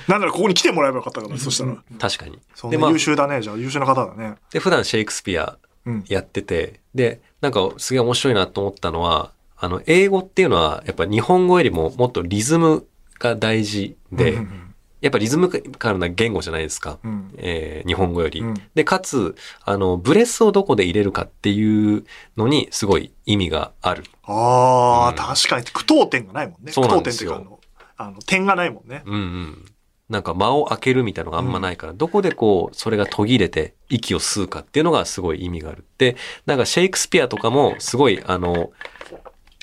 [0.08, 1.76] なんならここに来てもらえばよかったから、そしたら。
[1.98, 2.38] 確かに。
[2.70, 3.42] で、まあな優、秀だね。
[3.42, 4.36] じゃあ優秀な方だね。
[4.50, 6.04] で、普段シェイクスピアうん。
[6.08, 12.86] やってて、で、なんかすげえ面白いなと思ったのは、あの、英語っていうのは、やっぱ日本語よりももっとリズム
[13.18, 14.71] が大事で、うん
[15.02, 16.98] やっぱリズムカルな言語じゃないですか。
[17.04, 18.40] うんえー日本語より。
[18.40, 19.34] うんで、かつ、
[19.64, 22.04] あの、ブレスをどこで入れるかっていう
[22.36, 24.04] のにすごい意味がある。
[24.22, 26.66] ああ、うん確かに句読点がないもんね。
[26.66, 27.56] 句そうなん読点ってですよいうか
[27.96, 29.02] あの、点がないもんね。
[29.04, 29.64] うんうん。
[30.08, 35.84] なんか間を開けるみたいなのがあんまないから、どこでこう、それが途切れて息を吸うかっていうのがすごい意味がある。
[35.98, 38.70] で、なんかシェイクスピアとかもすごい、あの、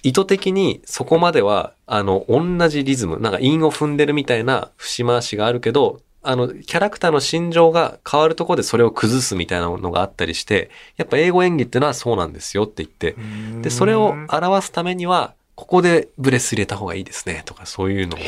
[0.03, 13.15] 意図的にそこまでは、あの、同じリズム、なんか韻を踏んでるみたいな節回しがあるけど、あの、キャラクターの心情が変わるところでそれを崩すみたいなのがあったりして、やっぱ英語演技ってのはそうなんですよって言って、
[13.61, 18.19] で、それを表すためには、ここでブレス入れた方がいいですねとかそういうのを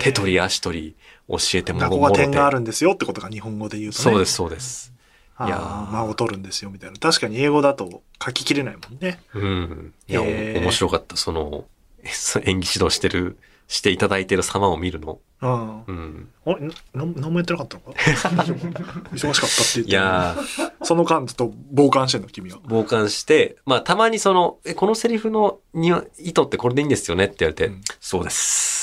[0.00, 0.96] 手取り足取り
[1.28, 4.02] 教えてもららもろてここは点があるんですよってことが日本語で言うとね。
[4.02, 4.91] そうです、そうです。
[5.46, 6.96] いやー間を取るんですよみたいな。
[6.98, 9.20] 確かに英語だと書ききれないもんね。
[9.34, 9.94] うん。
[10.08, 11.16] いや、へー面白かった。
[11.16, 11.64] その、
[12.44, 15.18] 演技指導してる、していただいてる様を見るの。
[15.40, 15.82] うん。
[15.84, 16.28] うん。
[16.46, 17.92] あれななん何もやってなかったのか？
[19.12, 19.90] 忙しかったって言って。
[19.90, 22.58] いやー、その間ずっと傍観してんの、君は。
[22.68, 27.24] 傍観して、まあ、たまにその、え、このセリフのには意図ってこれでいいんですよね？
[27.24, 28.81] って言われて、うんそうです。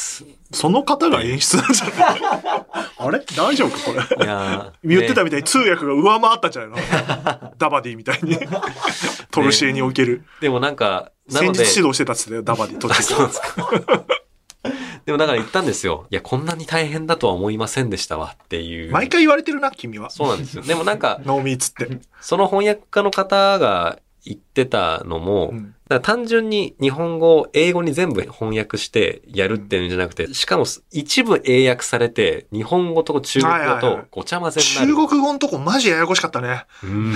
[0.51, 2.21] その方が演出なんじゃない？
[2.97, 3.19] あれ？
[3.37, 4.25] 大丈夫かこれ？
[4.25, 7.53] いやー言ってたねみたいに通訳が上回ったんじゃないの？
[7.57, 8.37] ダバディみたいに。
[9.31, 10.25] トルシエにおける。
[10.41, 12.77] でもなんか、なので、戦術指導してたっつってたよ、ダバディ。
[12.79, 14.05] 途あ中そうなんですか。
[15.05, 16.05] でもだから言ったんですよ。
[16.11, 18.91] いや、こんなに大変だとは思いませんでしたわっていう。
[18.91, 20.09] 毎回言われてるな、君は。
[20.09, 20.63] そうなんですよ。
[20.63, 21.99] でもなんか、ノーミーツって。
[22.21, 34.87] その翻訳家の方が言ってたのも、うんだ単純に日本語を英語に全部翻訳してやるっていうんじゃなくて、しかも一部英訳されて、日本語と中国語はいはいはいとごちゃ混ぜになる。
[34.87, 36.65] 中国語のとこマジややこしかったね。
[36.83, 37.15] うん。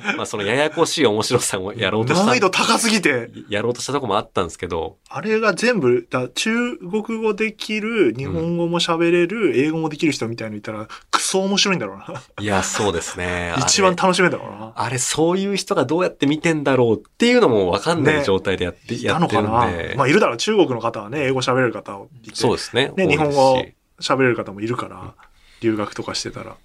[0.00, 3.30] ね、まあそのややこしい面白さをやろうとした、難易度高すぎて。
[3.48, 12.22] やろうとしたとこもあったんですけど、あれが全部、だ中国語できる、日本語も喋れる、英語もできる人みたいのいたら、クソ面白いんだろうな。
[12.40, 13.54] いや、そうですね。
[13.60, 14.72] 一番楽しめんだろうな。
[14.74, 19.94] あれ、そういう人がどうやって見てんだろうっていうのもわかんないね状態でやって、いやってるんたのかなで。
[19.96, 20.36] まあ、いるだろう。
[20.36, 22.34] 中国の方はね、英語喋れる方いて。
[22.34, 22.92] そうですね。
[22.96, 23.62] ね、日本語
[24.00, 25.14] し喋れる方もいるから、
[25.60, 26.56] 留学とかしてたら。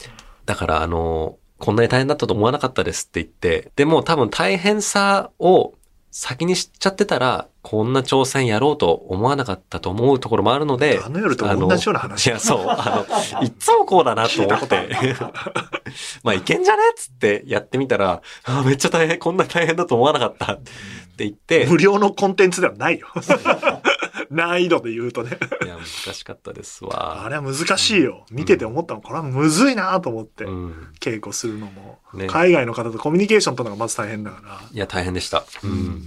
[0.45, 5.74] だから、あの、こんなに大変だったと思わなかったですって言って、でも多分大変さを
[6.12, 12.28] 先に知っちゃってたら、こんな挑戦やろうと思わなかったと思うところもあるので、あの夜と同じような話。
[12.28, 14.89] いや、そう、あの、いっつもこうだなと思って、
[16.24, 20.72] まあいけんじゃねっつってやってみたら、あめっちゃ大変、こんなに大変だと思わなかったって
[21.17, 23.10] 言って、無料のコンテンツではないよ。
[24.31, 25.37] 難易度で言うとね。
[25.63, 27.23] いや、難しかったですわ。
[27.23, 28.25] あれは難しいよ。
[28.31, 30.87] 見てて思ったの、これはむずいなと思って、うん。
[30.99, 34.61] 稽古するのも、ね海外の方とコミュニケーション取るのがまず大変だから。
[34.71, 35.45] いや、大変でした。
[35.63, 36.03] うん。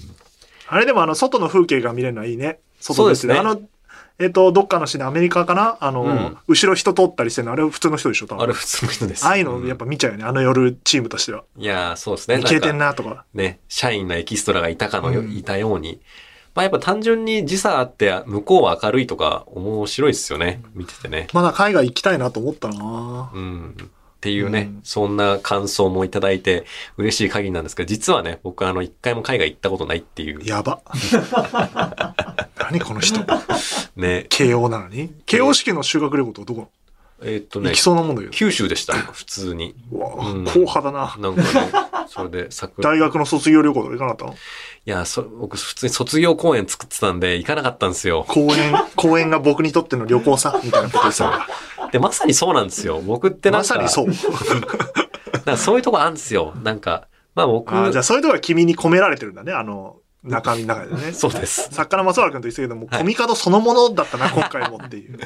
[0.68, 2.60] あれでもあの、外の風景が見れるのはいいね。
[2.80, 3.60] 外ですねあの、
[4.20, 5.78] えっ、と、どっかの市でアメリカかな？
[5.80, 9.24] あの、うん後ろ人通ったりしてるの、あれ普通の人でしょ多分あれ普通の人です。
[9.24, 10.24] ああいうのやっぱ見ちゃうよね。
[10.24, 11.44] あの夜チームとしては。
[11.56, 12.38] いや、そうですね。
[12.38, 16.02] いけてんななとかね、社員のエキストラがいたかのよ、うんいたように。
[16.60, 20.62] まあやっぱ単純に時差あって、向こうは明るいとか面白いですよね。
[20.74, 21.26] 見ててね。
[21.32, 23.76] まだ海外行きたいなと思ったなうん。
[23.78, 23.86] っ
[24.20, 26.66] ていうね、うんそんな感想もいただいて
[26.98, 30.40] 嬉しい限りなんですけど、実はね、僕あの、一回も海外行ったことないっていう。
[30.44, 30.82] やば。
[32.60, 33.20] 何この人。
[33.96, 34.26] ね。
[34.28, 36.70] 慶応なのに慶応試験の修学旅行とどこ
[37.22, 38.32] えーっとね行き、そうなもんだけど。
[38.32, 39.74] 九州でした、 普通に。
[39.92, 41.16] うわうん硬派だな。
[41.18, 41.48] なんかね、
[42.08, 42.48] それで
[42.80, 44.36] 大学の卒業旅行とか行かなかったの？
[44.84, 48.24] や、そ僕普通に卒業公演作ってたんで行かなかったんですよ。
[48.28, 51.46] 公園、 公園が僕にとっての旅行さ、みたいなことでさ。
[51.92, 53.00] で、まさにそうなんですよ。
[53.00, 54.06] 僕ってなんか、まさにそう。
[55.46, 56.54] なんかそういうとこあるんですよ。
[56.62, 61.12] なんか、まあ僕、あーじゃあそういうとこが君に込められてるんだね、あの、中身の中でね。
[61.14, 61.68] そうです。
[61.72, 65.16] 作家の松原君と言ってたけども、はいコミカドそのものだったな、今回もっていう。
[65.16, 65.18] い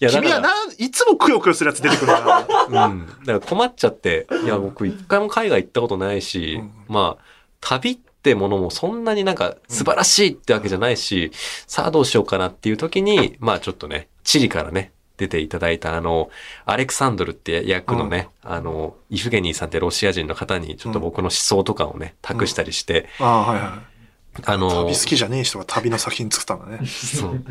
[0.00, 2.46] や、君はな、いつもくよくよするやつ出てくるな。
[2.88, 3.06] うん。
[3.06, 7.24] だから困っちゃって、いや、僕一回も海外行ったことないし、うんまあ、
[7.60, 11.32] 旅ってものもそんなになんか素晴らしいってわけじゃないし、
[11.66, 16.30] さあどうしようかなっていう時に、まあちょっとね、チリからね、出ていただいたあの、
[16.64, 23.82] アレクサンドルって役のね、あの、イフゲニーさんってロシア人の方にちょっと僕の思想とかをね、託したりして、ああ、はいは
[24.44, 24.58] あい。
[24.58, 26.86] の、旅好きじゃねえ人が旅の作品作ったんだね。
[26.86, 27.44] そう。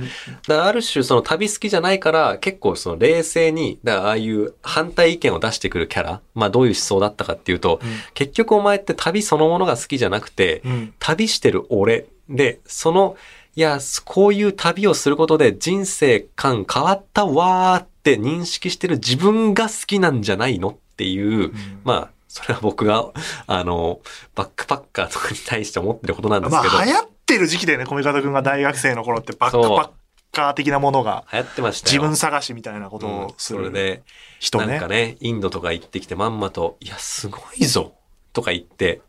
[0.48, 7.80] だからある種その旅好きじゃないから結構その冷静に、だからああいう反対意見を出してくるキャラ、まあどういう思想だったかっていうと、
[8.14, 10.94] 結局お前って旅そのものが好きじゃなくて、うん。
[11.00, 13.16] 旅してる俺で、その、
[13.56, 21.54] いや、こういう旅をすることで人生観変わったわーって認識してる自分が好きなんじゃないのっていう、
[21.86, 23.06] まあ、それは僕が、
[23.48, 24.02] あの、
[24.36, 29.90] バックパッカーとかに対して思ってることなんですまけど、あ流行ってる時期だよね、米方君が大学生の頃ってバックパッ
[30.34, 31.94] カー的なものが、流行ってましたよ。
[31.94, 34.04] 自分探しみたいなことうんをするそれで、
[34.40, 34.88] 人ねなんか。
[34.90, 37.94] ね、インドとか行ってきてまんまと、いや、すごいぞ
[38.34, 39.00] とか言って、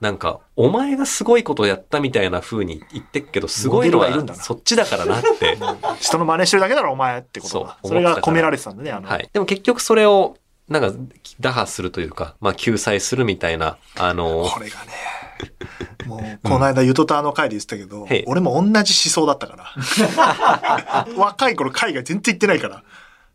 [0.00, 5.58] なんか、お前がすごいことやったみたいな風に言ってっけど、すごいのはモデルがいるんだなそっちだからなって。
[5.98, 7.78] 人の真似してるだけだろ、お前ってことが。
[7.82, 9.08] そうそれが込められてたんだね、あの。
[9.08, 9.28] はい。
[9.32, 10.36] でも結局それを、
[10.68, 10.92] なんか、
[11.40, 14.92] 打破するというか、まあ、救済するみたいな、あの、これがね、
[16.06, 21.06] もう、この間、ゆとたの回で言ってたけど、へい俺も同じ思想だったから。
[21.16, 22.82] 若い頃海外全然行ってないから。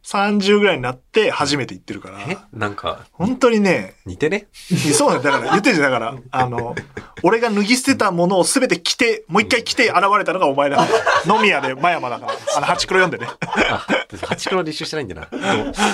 [0.05, 2.19] 30ぐらいになって初めて行ってるから。
[2.21, 2.37] え？
[2.51, 4.47] なんか、本当にね、似てね？
[4.93, 5.31] そうなんだ。
[5.31, 5.91] だから、 言ってるじゃん。
[5.91, 6.75] だから、あの、
[7.23, 10.87] 俺が脱ぎ捨てたものを全て着て、もう一回着て現れたのがお前だか
[11.25, 11.35] ら。
[11.35, 12.33] 飲み屋で真山だから。
[12.57, 13.31] あの、ハチクロ読んでね。
[13.69, 13.85] あ、
[14.27, 15.27] ハチクロ履修してないんだな。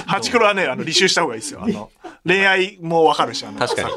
[0.08, 1.62] ハチクロはね、あの、履修した方がいいですよ。
[1.64, 1.92] あの、
[2.26, 3.90] 恋愛もわかるし、あの、確かに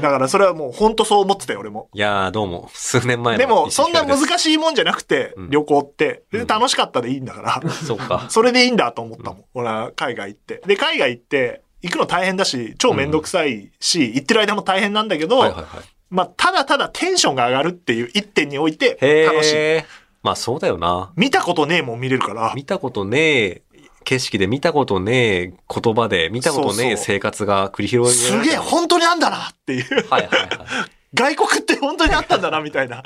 [0.00, 1.88] だから、それはもう本当そう思ってたよ、俺も。
[1.94, 4.38] いやー、どうも、数年前のでも、そんな難い。
[4.38, 8.26] しいもんじゃなくて、うん旅行って、でうん楽しかったでいいんだから、そうか。
[8.30, 9.44] それでいいんだと思ったもん。
[9.54, 10.62] 俺は海外行って。
[10.66, 15.66] で、海外行って、行くの大変だし、超めんどくさいし、行ってる間も大変なんだけど、はいはいはい。
[16.08, 19.56] まあ、ただただテンションが上がるっていう一点において、へ楽しい。
[19.56, 19.86] え。
[20.22, 21.12] まあそうだよな。
[21.14, 23.62] 見たことねえもん見れるから、見たことねえ
[24.06, 30.08] 景色で見たことねえ言葉で見たことねえ生活が繰り広げられてすげえ、本当にあんだなっていう。
[30.08, 30.48] はいはいはい。
[31.12, 33.02] 外国って本当にあったんだな、みたいな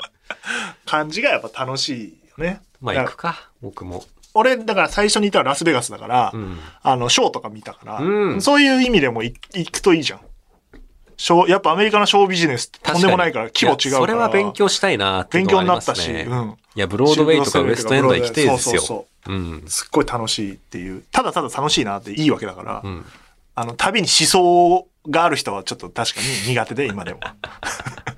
[0.85, 2.61] 感じがやっぱ楽しいよね。
[2.79, 4.03] まあ行くか、僕も。
[4.35, 6.59] 俺、だから最初にいたのはラスベガスだから、うん。
[6.83, 10.19] あの、ショーとか見たから、うんそういう意味でもい行くといいじゃん。
[11.47, 14.05] やっぱアメリカのショービジネスってとんでもないから規模違うから。
[14.05, 16.25] それは勉強したいなっていう勉強になったし、ね。
[16.27, 16.57] うん。
[16.75, 18.81] いや、ブロードウェイとかウエストエンドは行きてえですよ。
[18.81, 19.69] そうそううんそう。
[19.69, 21.03] すっごい楽しいっていう。
[21.11, 23.05] ただただ楽しいなっていいわけだから、うん。
[23.55, 27.19] あの、旅に思想がある人はちょっと確かに苦手で、今でも。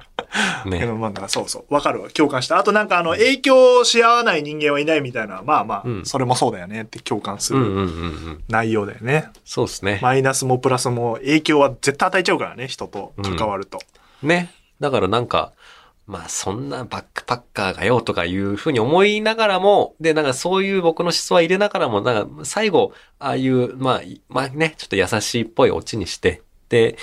[0.63, 0.85] け ね。
[0.85, 1.73] ど、まあ、そうそう。
[1.73, 2.09] わかるわ。
[2.09, 2.57] 共感した。
[2.57, 7.85] あとなんかあの、影響し合わない人間はいないみたいな、まあまあ、うんそれもそうだよねって共感するうんうんうんう
[8.31, 8.43] ん。
[8.49, 9.29] 内容だよね。
[9.45, 9.99] そうですね。
[10.01, 13.79] マイナスもプラスも影響は絶対与えちゃうからね、人と関わると。
[14.21, 14.51] ね。
[14.79, 15.51] だからなんか、
[16.05, 26.97] まあそんなバックパッカーがよとかいうふうに思いながらも、で、なんかそういう僕の思想は入れながらも、なんか最後、ああいう、まあ、まあね、ちょっと優しいっぽいオチにして、で、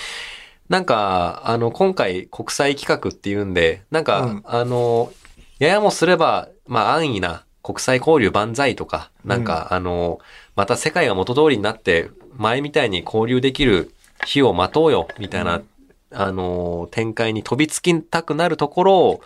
[0.71, 4.41] なんか、あの、今回国際企画っていうんで、なんか、うん。
[4.45, 5.11] あの、
[5.59, 10.19] ややもすれば、まあ安易な国際交流万歳とか、なんか、あの、
[10.55, 13.93] また世界が元通りになって、前みたいに交流できる
[14.25, 15.65] 日を待とうよ、みたいな、うん。
[16.13, 19.21] あの、展開に飛びつきたくなるところを、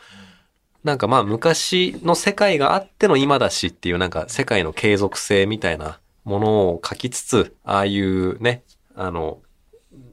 [0.84, 8.64] なんかまあ昔の世界があっての今だしっていうなんか世界の継続性みたいなものを書きつつ、ああいうね、
[8.96, 9.38] あの、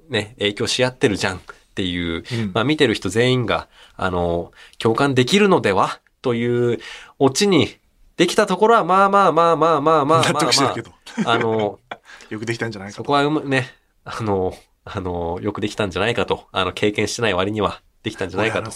[0.09, 1.41] ね、影響し合ってるじゃんっ
[1.75, 6.01] ていう、うんまあ見てる人全員が、あの、共感できるのでは？
[6.21, 6.79] という
[7.19, 7.77] オチに
[8.17, 10.93] できたところは、まあまあまあまあまあまあまあ、納得してるけど。
[11.27, 11.79] あの、
[12.31, 12.99] よくできたんじゃないかと。
[12.99, 18.71] そこはね、あの、あの、よくできたんじゃないかと、あの、経験してない割にはできたんじゃないかと。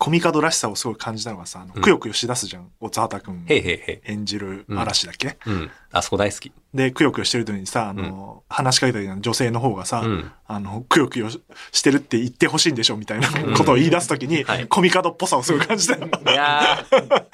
[0.00, 2.70] コミカドらしさをすごい感じたのがさ、あのうんくよくよしだすじゃん。
[2.80, 3.44] 小津畑くん。
[3.46, 5.70] 演じる嵐だっけ、うん。
[5.92, 6.50] あそこ大好き。
[6.72, 16.06] で、くよくよしてる時にさ、あの、話しかけた時の女性の方がさ、うんあの、くよくよしてるって言ってほしいんでしょみたいなことを言い出す時に、はいコミカドっぽさをすごい感じたよ。
[16.06, 17.24] いやー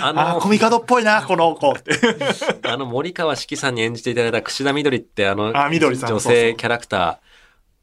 [0.00, 1.90] あ あのー、コミカドっぽいな、この子って。
[2.66, 7.29] あの、森川四季さんに演じていただいた櫛田みどりって、あの、あ緑さん女そうそう性キャラクター、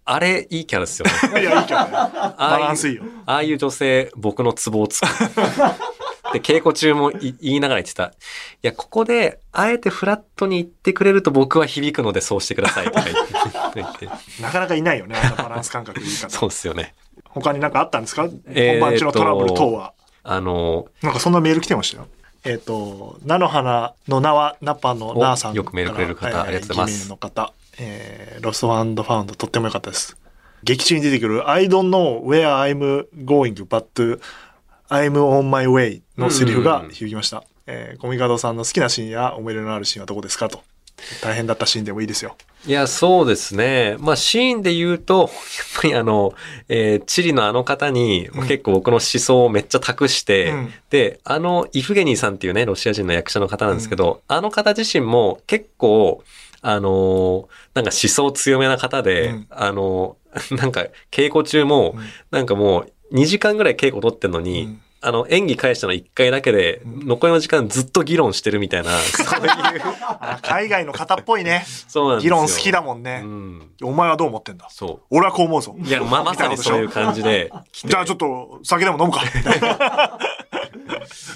[0.09, 1.11] あれ、いいキャラですよね。
[1.41, 1.87] いや、いいけどね。
[1.91, 3.03] あバあいうランスいいよ。
[3.25, 5.05] ああいう女性、僕のツボをつく。
[6.33, 8.05] で、稽古中もい言いながら言ってた。
[8.05, 8.11] い
[8.61, 13.05] や、ここで、あえてフラットに言ってくれると僕は響くのでそうしてくださいとか
[13.75, 14.09] 言って。
[14.41, 16.29] なかなかいないよね、あんなバランス感覚いい方。
[16.29, 16.95] そうっすよね。
[17.25, 19.93] 他になんかあったんですか、えーと本番中のトラブル等は？
[20.23, 22.07] あの、なんかそんなメール来てましたよ。
[22.43, 28.85] えっ、と、菜の花の名はナパのナーさんおよくメールくれる方ありがとうございますの方、えー、ロストファウ
[29.23, 30.17] ンドとっても良かったです。
[30.63, 34.19] 劇中に出てくる I don't know where I'm going but
[34.89, 37.43] I'm on my way のセリフが響きました。
[37.67, 40.63] えーコミカドさんの好きなシーンや思い出のあるシーンはどこですかと。
[41.21, 42.35] 大変だったシーンでもいいですよ。
[42.65, 43.97] いや、そうですね。
[43.99, 45.29] まあ、シーンで言うと、やっ
[45.81, 46.33] ぱりあの、
[46.69, 56.23] えーチリのあの方に、うん結構僕の思想をめっちゃ託して、うんで、あの、イフゲニーさんっていうね、ロシア人の役者の方なんですけど、あの方自身も結構、
[56.61, 61.99] あのーなんか思想強めな方で、うんあのー なんか稽古中も、うん
[62.31, 69.49] なんかもう2時間ぐらい稽古取ってんのに、うんあの、演技返したの1回だけで、うん残りの時間ずっと議論してるみたいな、 そういう、
[70.19, 71.63] あ 海外の方っぽいね。
[71.87, 72.35] そうなんですよ。
[72.35, 73.27] 議論好きだもんねう。
[73.27, 73.71] ん。
[73.83, 74.65] お前はどう思ってんだ？
[74.71, 75.75] そ俺はこう思うぞ。
[75.79, 75.87] う。
[75.87, 77.51] いや、ま、まさにそういう感じで。
[77.73, 79.21] じゃあちょっと酒でも飲むか。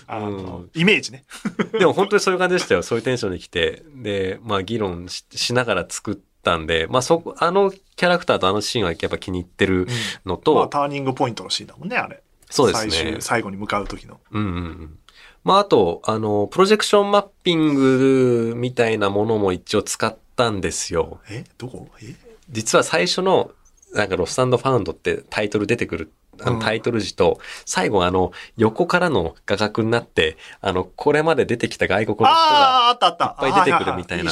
[0.08, 1.24] あのうんイメージね。
[1.78, 2.84] でも本当にそういう感じでしたよ。
[2.84, 3.84] そういうテンションで来て。
[3.96, 9.88] で、まあ議論ししながら作ったんで、まあそこ、あのキャラクターとあのシーンはやっぱ気に入ってる
[10.26, 12.22] のと、まあターニングポイントのシーンだもんね、あれ。
[12.50, 13.22] そうですね最終、。
[13.22, 14.20] 最後に向かう時の。
[14.32, 14.98] うんうんうん。
[15.44, 21.20] まああと、あの、プロジェクションマッピングみたいなものも一応使ったんですよ。
[21.30, 21.46] え？
[21.58, 21.88] どこ？
[22.02, 22.16] え？
[22.50, 23.52] 実は最初の、
[23.94, 26.12] なんかロスタンドファウンドってタイトル出てくる、
[26.44, 33.26] あうんのタイトル時と、最後あの、横からの画角になって、あの、これまで出てきた外国の人が、ああ、あったあった。
[33.48, 34.32] いっぱい出てくるみたいな。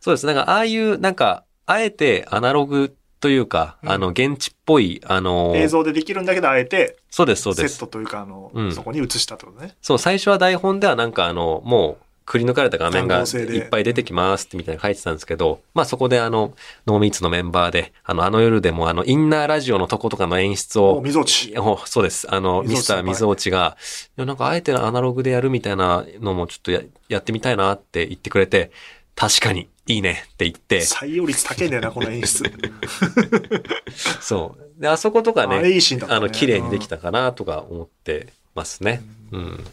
[0.00, 0.26] そうです。
[0.26, 7.76] なんか、ああいう、なんか、あえてアナログというか、うんあの、現地っぽい、あの、映像でできるんだけど、あえて、そうです、そうセです。
[7.76, 9.76] ットというか、あの、うんそこに映したってことね。
[9.82, 16.54] そう、最初は台本ではなんかあの、もう、くり抜かれた画面がいっぱい出てきますってみたいなの書いてたんですけど、まあそこであの、
[16.86, 21.58] ノーミーツのメンバーで、あの、あの夜でもあの、インナーラジオのとことかの演出お、を、溝落ち。
[21.58, 22.32] おそうです。
[22.32, 23.76] あの、ミスター水落ちが、
[24.16, 28.70] なんかあえてアナログでやるみたいなのもちょっとややってみたいなって言ってくれて、
[29.16, 32.44] 確かにいいねって言って、採用率高いんだよな、この演出。
[34.20, 34.80] そう。
[34.80, 39.02] で、あそことかね、あれいいシーンだったねあの、綺麗にできたかなとか思ってますね。
[39.32, 39.64] うん。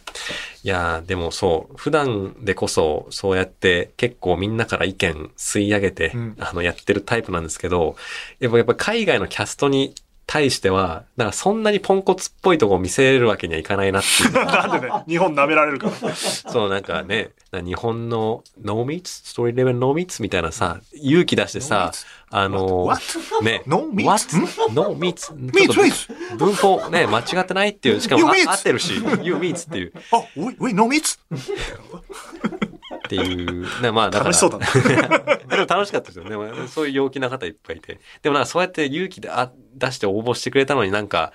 [0.68, 6.36] いやーでもそう、普段でこそ、そうやって結構みんなから意見吸い上げて、うん。
[6.42, 7.96] あの、やってるタイプなんですけど、
[8.42, 9.96] やっぱ、やっぱ海外のキャストに
[10.30, 16.14] 対しては、なんかそんなにポンコツっぽいとこを見せれるわけにはいかないなっていう なんでね、日本舐められるから。
[16.16, 21.94] そう、なんかね、日本のノーミーツストーリーレベルノーミーツみたいなさ、勇気出してさ、
[22.30, 22.94] あの？
[23.42, 24.74] ね、No meats？What？
[24.74, 25.32] ノーミーツ？
[25.40, 31.18] Meats, ちょっ meats と文法ね、間違ってないっていう、しかも合ってるし、You meats っていう、あ、おい、おい、ノーミーツ？
[33.08, 34.32] っていう、ね、まあだから。
[34.32, 34.66] 楽しそうだな。
[35.48, 36.36] でも楽しかったですよね。
[36.36, 38.00] まあそういう陽気な方いっぱいいて。
[38.22, 41.32] でもなんかそうやって勇気であ出して応募してくれたのになんか、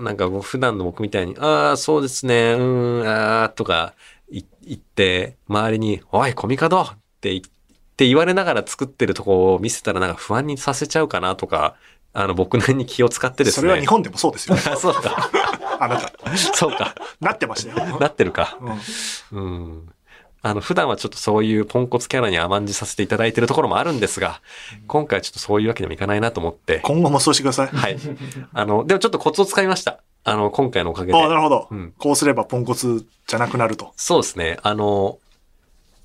[0.00, 3.94] なんか普段の僕みたいに、ああ、そうですね、うーん、ああ、とか
[4.30, 7.42] い言って、周りに、おい、コミカドって言っ
[7.96, 11.76] て言われながら作ってるとこを見せたらなんか不安にさせちゃうかなとか、
[12.12, 13.62] あの、僕なりに気を使ってですね。
[13.62, 14.54] それは日本でもそうですよ。
[14.54, 15.30] あ そうか。
[15.80, 16.36] あなた。
[16.36, 16.94] そうか。
[17.20, 17.98] なってましたよ。
[17.98, 18.56] なってるか。
[19.32, 19.88] うんうん。
[20.44, 24.42] あの、普段はちょっとそういうポンコツキャラに甘んじさせていただいてるところもあるんですが、
[24.86, 27.68] 今回はちょっとそういうわけにもいかないなと思って、今後もそうしてください。
[27.68, 27.96] はい。
[28.52, 30.00] あの、でもちょっとコツをつかみました。
[30.22, 31.18] あの、今回のおかげで。
[31.18, 31.94] ああ、なるほどうん。
[31.96, 33.94] こうすればポンコツじゃなくなると。
[33.96, 34.58] そうですね。
[34.62, 35.18] あの、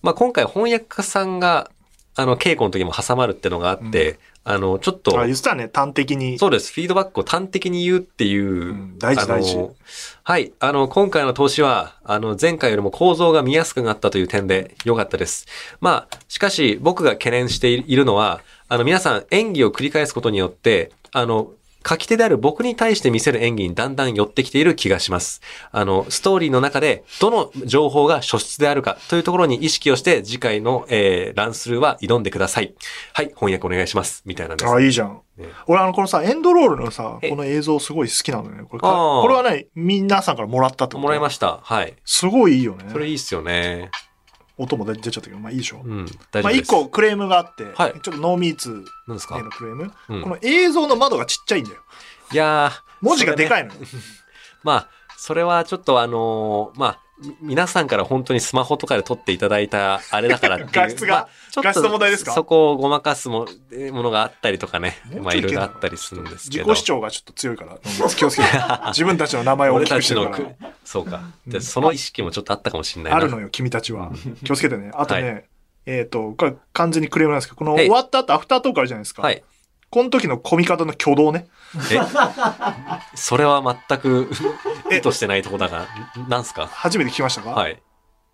[0.01, 1.69] まあ、今回翻訳家さんが、
[2.15, 6.39] あの、稽古の時も挟まるってのがあって、あの、ちょっと、あ言ってたね、端的に。
[6.39, 6.73] そうです。
[6.73, 8.73] フィードバックを端的に言うっていう。
[8.73, 9.69] ん大事大事
[10.23, 10.53] はい。
[10.59, 15.45] あの、今回の投資は、あの、前回よりも構造が見やすくなったという点で良かったです。
[15.81, 21.51] まあ、しかし、僕が懸念しているのは、あの、皆さん演技を繰り返すことによって、あの、
[21.89, 25.41] 書き手である僕に対して見せる演技にだんだん寄ってきている気がします。
[25.71, 32.75] あの、ストーリーの中で、どの情報が初出であるかというところに意識をして、次回の、えー、ランスルーは挑んでください。
[33.13, 34.21] はい、翻訳お願いします。
[34.27, 34.71] みたいなんです。
[34.71, 35.21] あ、いいじゃん。
[35.37, 38.63] ね俺あの、このさ、エンドロールのさ、えこの映像すごい好きなのよね。
[38.69, 41.59] これこれはね、皆さんからもらったってこともらいました。
[41.63, 41.95] はい。
[42.05, 42.85] すごいいいよね。
[42.91, 43.89] それいいっすよね。
[44.59, 45.87] 音も出ちゃったけど、まあいいでしょう。
[45.87, 46.05] うん。
[46.31, 46.59] 大丈まあ夫です。
[46.61, 51.81] 一個クレームがあって、はいちょっとノーミーツ何ですかへのクレーム、うんこの映像の窓がちっちゃいんだよ。
[52.31, 53.61] いやー文字がでかい。
[53.63, 53.79] いのよ。
[54.63, 57.08] まあ、それはちょっとあのーまあ、み
[57.41, 60.71] 皆さんから本当にスマホとかで撮っていただいたあれだからっていう。
[60.71, 62.31] 画質がまあちょっと画質の問題ですか？
[62.31, 64.97] そこをごまかすもえものがあったりとかね。
[65.21, 66.65] まあいろいろあったりするんですけど。
[66.65, 67.77] 自己主張がちょっと強いから、
[68.15, 68.47] 気をつけて。
[68.87, 71.21] 自分たちの名前を大俺きくたちのくしてるから。、そうか。
[71.45, 73.17] でその意識もちょっとあったかもしれないな。
[73.17, 74.11] あるのよ、君たちは。
[74.45, 74.91] 気をつけてね。
[74.93, 75.41] あとね、は
[75.85, 79.23] えっ、と、これ完全にクレームなんですけど、このはい終わった後、アフタートークあるじゃないですか。
[79.23, 79.43] はい。
[79.89, 81.47] この時のコミカドの挙動ね。
[81.91, 81.97] え、
[83.15, 84.29] それは全く
[84.91, 85.87] え意図してないとこだが、
[86.27, 86.67] なんすか？
[86.67, 87.51] 初めて聞きましたか？
[87.51, 87.71] はい。
[87.71, 87.81] え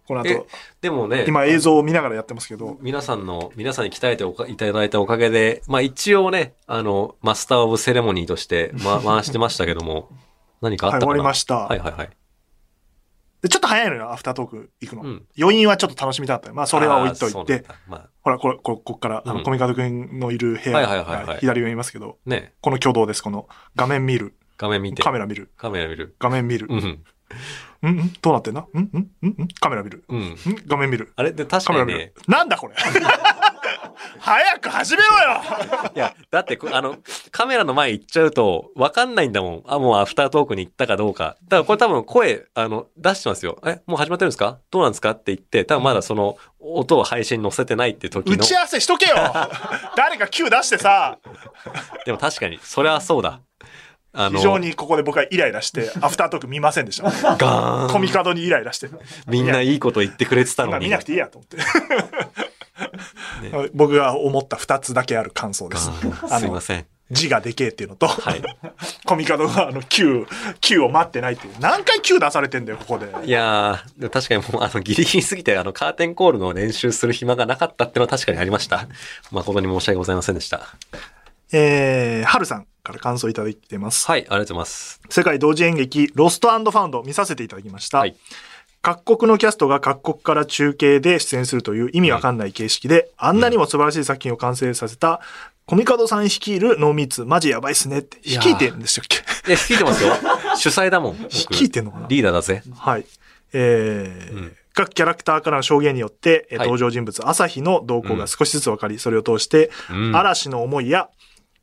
[0.07, 0.47] この後、
[0.81, 10.09] でもね、今映像を見ながらやってますけど、皆さんの、皆さんに鍛えていただいたおかげで、まあ一応ね、あの、マスターオブセレモニーとして、ま、 回してましたけども、
[10.61, 11.09] 何かあはい、終ったかな？
[11.09, 12.09] わりました、はいはいはい。
[13.41, 13.49] で。
[13.49, 15.01] ちょっと早いのよ、アフタートーク行くの。
[15.01, 15.25] うん。
[15.39, 16.53] 余韻はちょっと楽しみたかったよ。
[16.53, 17.65] まあ、それは置いといて。
[17.87, 19.43] まほら、これ、これこっから、あの、うん。
[19.43, 21.37] コミカドくんのいる部屋、はいはいはいはい。
[21.39, 25.01] 左上にいますけど、あ、ね、この挙動です、この画面見る、画面見て。
[25.03, 26.15] カメラ見る、カメラ見る。
[26.19, 26.79] 画面見る、うん。
[27.83, 30.19] うん、うん、どうなってんなうん、うん、うん、うん、カメラ見る、うん。
[30.19, 30.35] うん、
[30.67, 31.31] 画面見る、あれ？
[31.31, 32.13] で確かにね、。
[32.27, 32.75] なんだこれ？
[34.19, 35.41] 早く始めろよ
[35.95, 36.97] いや、だってこ、あの、
[37.31, 39.63] カメラの前行っちゃうと、わかんないんだもん。
[39.67, 41.37] あ、もうアフタートークに行ったかどうか。
[41.47, 43.59] だからこれ多分声、あの、出してますよ。
[43.65, 44.57] え、もう始まってるんですか？
[44.71, 45.11] どうなんですか？
[45.11, 48.33] って言って、多分まだその、音を配信に載せてないって時の。
[48.35, 49.15] 打ち合わせしとけよ
[49.95, 51.19] 誰か Q 出してさ、
[52.05, 53.41] でも確かに、それはそうだ。
[54.15, 57.03] あの、非常にここで僕はイライラして、 アフタートーク見ませんでした。
[57.35, 58.89] ガーンコミカドにイライラして。
[59.27, 60.85] みんないいこと言ってくれてたのに。
[60.85, 61.57] 見なくていいやと思って。
[63.73, 65.89] 僕が思った2つだけある感想です。
[66.39, 66.85] すいません。
[67.11, 68.41] 字がでけえっていうのと、はい。
[69.05, 70.25] コミカドがあの Q、
[70.59, 71.53] Q を待ってないっていう。
[71.59, 73.07] 何回 Q 出されてんだよ、ここで。
[73.27, 78.87] いやー、確かにもう、あの、ギリギリすぎて、あの、カーテンコールの練習する暇がなかったっていうのは確かにありました。
[79.31, 80.61] 誠に申し訳ございませんでした。
[81.51, 84.07] えー、はるさんから感想いただいてます。
[84.07, 85.01] はい、ありがとうございます。
[85.09, 87.99] 世界同時演劇、ロストファウンド見させていただきました。
[87.99, 88.15] はい
[88.81, 95.21] 各国のキャストが各国から中継で出演するという意味わかんない形式で、あんなにも素晴らしい作品を完成させた、
[95.65, 98.19] 小御門さん率いるノーミーツ、マジやばいっすねって。
[98.23, 99.17] 率いてんでしたっけ？
[99.49, 100.13] いや、聞いてますよ。
[100.55, 101.17] 主催だもん。
[101.17, 102.07] 僕率いてんのかな？
[102.09, 102.61] リーダーだぜ。
[102.77, 103.05] はい。
[103.53, 111.07] えーうん各キャラクターからの証言によって、登場人物、朝日の動向が少しずつ分かり、それを通して、うん嵐の思いや、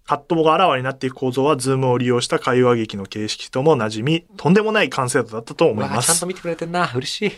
[0.06, 6.26] 葛藤があらわになっていく構造は、ズームを利用した会話劇の形式とも馴染み、とんでもない完成度だったと思いますちゃんと。
[6.26, 6.90] 見てくれてんな。
[6.94, 7.32] 嬉しい。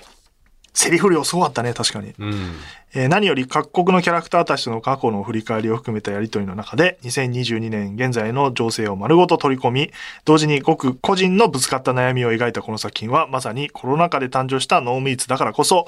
[0.73, 2.15] セリフ量すごかったね、確かに。
[2.19, 2.53] うん。
[2.95, 9.91] えー何より各国のキャラクターたちとの過去の振り返りを含めたやりとりの中で、2022年現在の情勢を丸ごと取り込み、
[10.25, 15.87] 同時にごく個人のぶつかった悩みを描いたこの作品は、まさにコロナ禍で誕生したノーミーツだからこそ、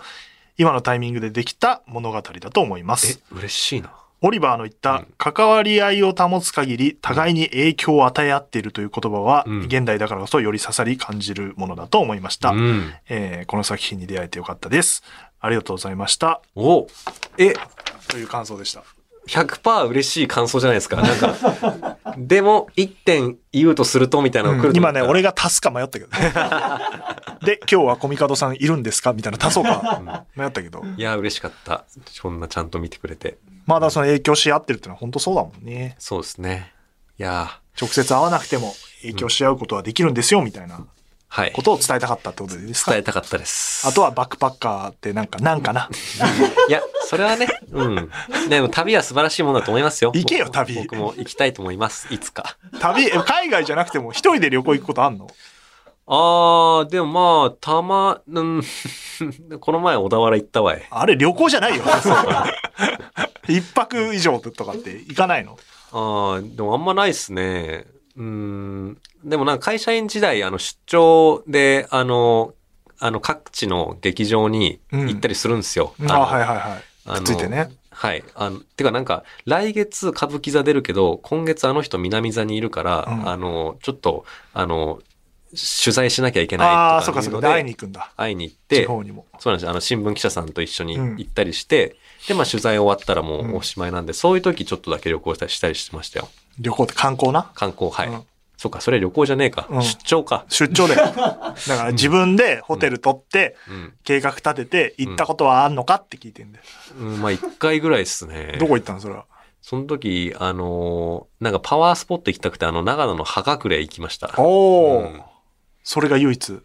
[0.57, 3.93] 今のタイミングでできた物語だと思いまえす。、嬉しいな。
[4.27, 12.51] オリバーの言った、関わり合いを保つ限り、互いに影響を与え合っているという言葉は、うん現代だからこそより刺さり感じるものだと思いました。
[12.51, 12.93] うん。
[13.09, 15.05] えーこの作品に出会えてよかったです。
[15.41, 16.41] ありがとうございました。
[16.57, 16.89] お
[17.39, 17.55] え、
[18.09, 18.83] という感想でした。
[19.29, 20.97] 100%嬉しい感想じゃないですか。
[20.97, 26.33] なんか、 でも、一点言うとするとみたいなのが来ると思ったら今ね、俺が足すか迷ったけどね。
[27.45, 30.83] で、今日はコミカドさんいるんですかみたいな足そうか迷ったけど。
[30.97, 31.85] いや、嬉しかった。
[32.07, 33.39] そんなちゃんと見てくれて。
[33.67, 35.97] まあだその影響し合ってるってのは本当そうだもんね。
[35.99, 36.73] そうですね。
[37.19, 40.87] いや直接会わなくても影響し合うことはできるんですよ、みたいな
[41.29, 41.63] はいこ。
[41.63, 42.93] とを伝えたかったってことですか？
[42.93, 43.87] 伝えたかったです。
[43.87, 45.91] あとはバックパッカーってなんか、なんかな？
[46.69, 48.11] いや、それはね、うん。
[48.49, 50.13] でも旅は素晴らしいものだと思いますよ。
[50.15, 52.07] 行けよ僕旅僕も行きたいと思います。
[52.15, 52.57] いつか。
[52.81, 55.27] 旅、え海外じゃなくても一人で旅行行くことあんの？
[56.09, 58.63] あー、でもまあ、たま、うん、
[59.61, 60.87] この前小田原行ったわい。
[60.91, 61.83] あれ旅行じゃないよ。
[63.49, 65.59] 一泊以上とかって行かないの？
[65.93, 67.87] あー、でもあんまないっすね。
[68.17, 68.99] うん。
[69.25, 72.55] でもなんか会社員時代、あの、出張で、あの、
[72.99, 75.95] あの、各地の劇場に行ったりするんですよ。
[76.01, 76.83] あのはいはいはい。
[77.07, 77.71] あっついてね。
[77.91, 78.23] はい。
[78.35, 85.01] あの、てかなんか、来月歌舞伎座出るけど、今月あの人南座にいるから、うんあの、ちょっと、あの、
[85.83, 87.41] 取材しなきゃいけないとかああ、そっかそっか。
[87.41, 88.13] で会いに行くんだ。
[88.17, 89.27] 会いに行っ地て、方にも。
[89.39, 89.71] そうなんです。
[89.71, 91.97] あの、新聞記者さんと一緒にうん行ったりして、
[92.29, 96.29] で、まあ取材終わったらもうんうおしまいなんで、そういう時ちょっとだけ旅行したりしたりしてましたよ。
[96.59, 97.51] 旅行って観光な？
[97.55, 98.09] 観光、はい。
[98.09, 98.23] うん
[98.59, 99.67] そうか、それ旅行じゃねえか。
[99.69, 100.47] うん出張か。
[100.49, 100.95] 出張で。
[100.95, 103.93] だから自分でホテル取って、うん。
[104.03, 106.65] 計画立てて、行ったことはあんのかって聞いてんだよ。
[106.99, 108.57] うん、まあ一回ぐらいですね。
[108.59, 109.27] どこ行ったのそれは？
[109.61, 114.33] その時、あのーなんかパワースポット行きたくて、あの、長野の葉隠れ行きました。
[114.39, 115.23] おお、うん
[115.87, 116.61] それが唯一。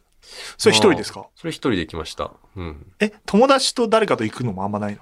[0.58, 1.28] それ一人ですか？
[1.36, 2.32] それ一人で行きました。
[2.56, 2.86] うん。
[3.00, 5.02] え、友達と誰かと行くのもあんまないの？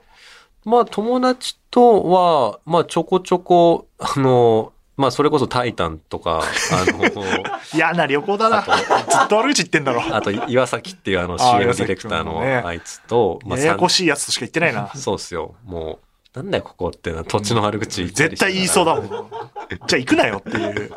[0.66, 7.24] まあ友達とは、まあちょこちょこ、あの、まあそれこそタイタンとか、あの、
[7.74, 8.62] 嫌な旅行だな。
[8.62, 8.70] ず
[9.24, 10.04] っと悪口言ってんだろ。
[10.14, 14.92] あと岩崎っていうあのあ CM ディレクターのあいつと、まあややこ三しいやつとしか言ってないな。
[14.98, 15.56] そうっすよ。
[15.64, 16.00] も
[16.34, 19.08] う、なんだよここってな、土地の悪口絶対言いそうだもん。
[19.08, 19.24] じゃ
[19.96, 20.92] あ行くなよっていう。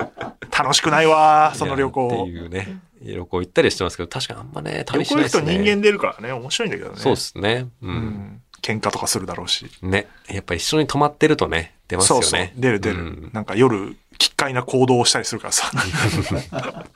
[0.58, 2.16] 楽しくないわ、その旅行って。
[2.30, 5.58] いうね、旅行行ったりしてますけど、確かにあんまね、旅行行くと旅しないですね。
[5.58, 6.96] 人間出るからね、面白いんだけどね。
[6.98, 7.66] そうっすね。
[7.82, 7.86] う。
[7.86, 8.42] うんん。
[8.62, 9.66] 喧嘩とかするだろうし。
[9.82, 10.06] ね。
[10.28, 12.22] やっぱ一緒に泊まってるとね、出ますよね。
[12.22, 12.50] そうそう。
[12.56, 12.96] 出る出る。
[12.96, 15.70] うんなんか夜、奇怪な行動をしたりするからさ。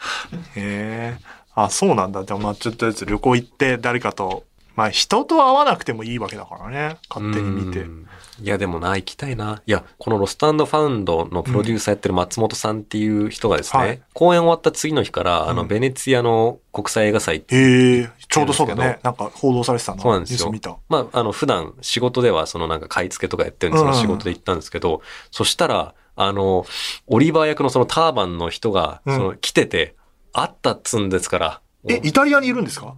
[0.55, 1.19] へえ。
[1.55, 2.23] あ、そうなんだ。
[2.23, 4.45] でもまあちょっとやつ旅行行って誰かと、
[4.77, 6.97] まあ人と会わなくてもいいわけだからね。
[7.09, 7.89] 勝手に見てう。
[7.89, 8.07] ん
[8.43, 9.63] いや、でもな、行きたいな。
[9.67, 18.75] いや、このロストファウンドのプロデューサーやってる松本さんっていう人がですね、はい公演終わった次の日から、あの、うんベネツィアの国際映画祭ってへえ、ちょうどそうだ。
[18.75, 20.03] ねなんか報道されてたの。
[20.03, 20.77] そうなんですよ見た。
[20.91, 25.01] まあ、あの、普段仕事ではそのなんか買い付けとかやってるんですけど、うん仕事で行ったんですけど、
[25.31, 26.67] そしたら、あの、
[27.07, 29.95] オリバー役のそのターバンの人が、うんその来てて、
[30.35, 31.61] 会ったっつんですから。
[31.89, 32.95] え、イタリアにいるんですか？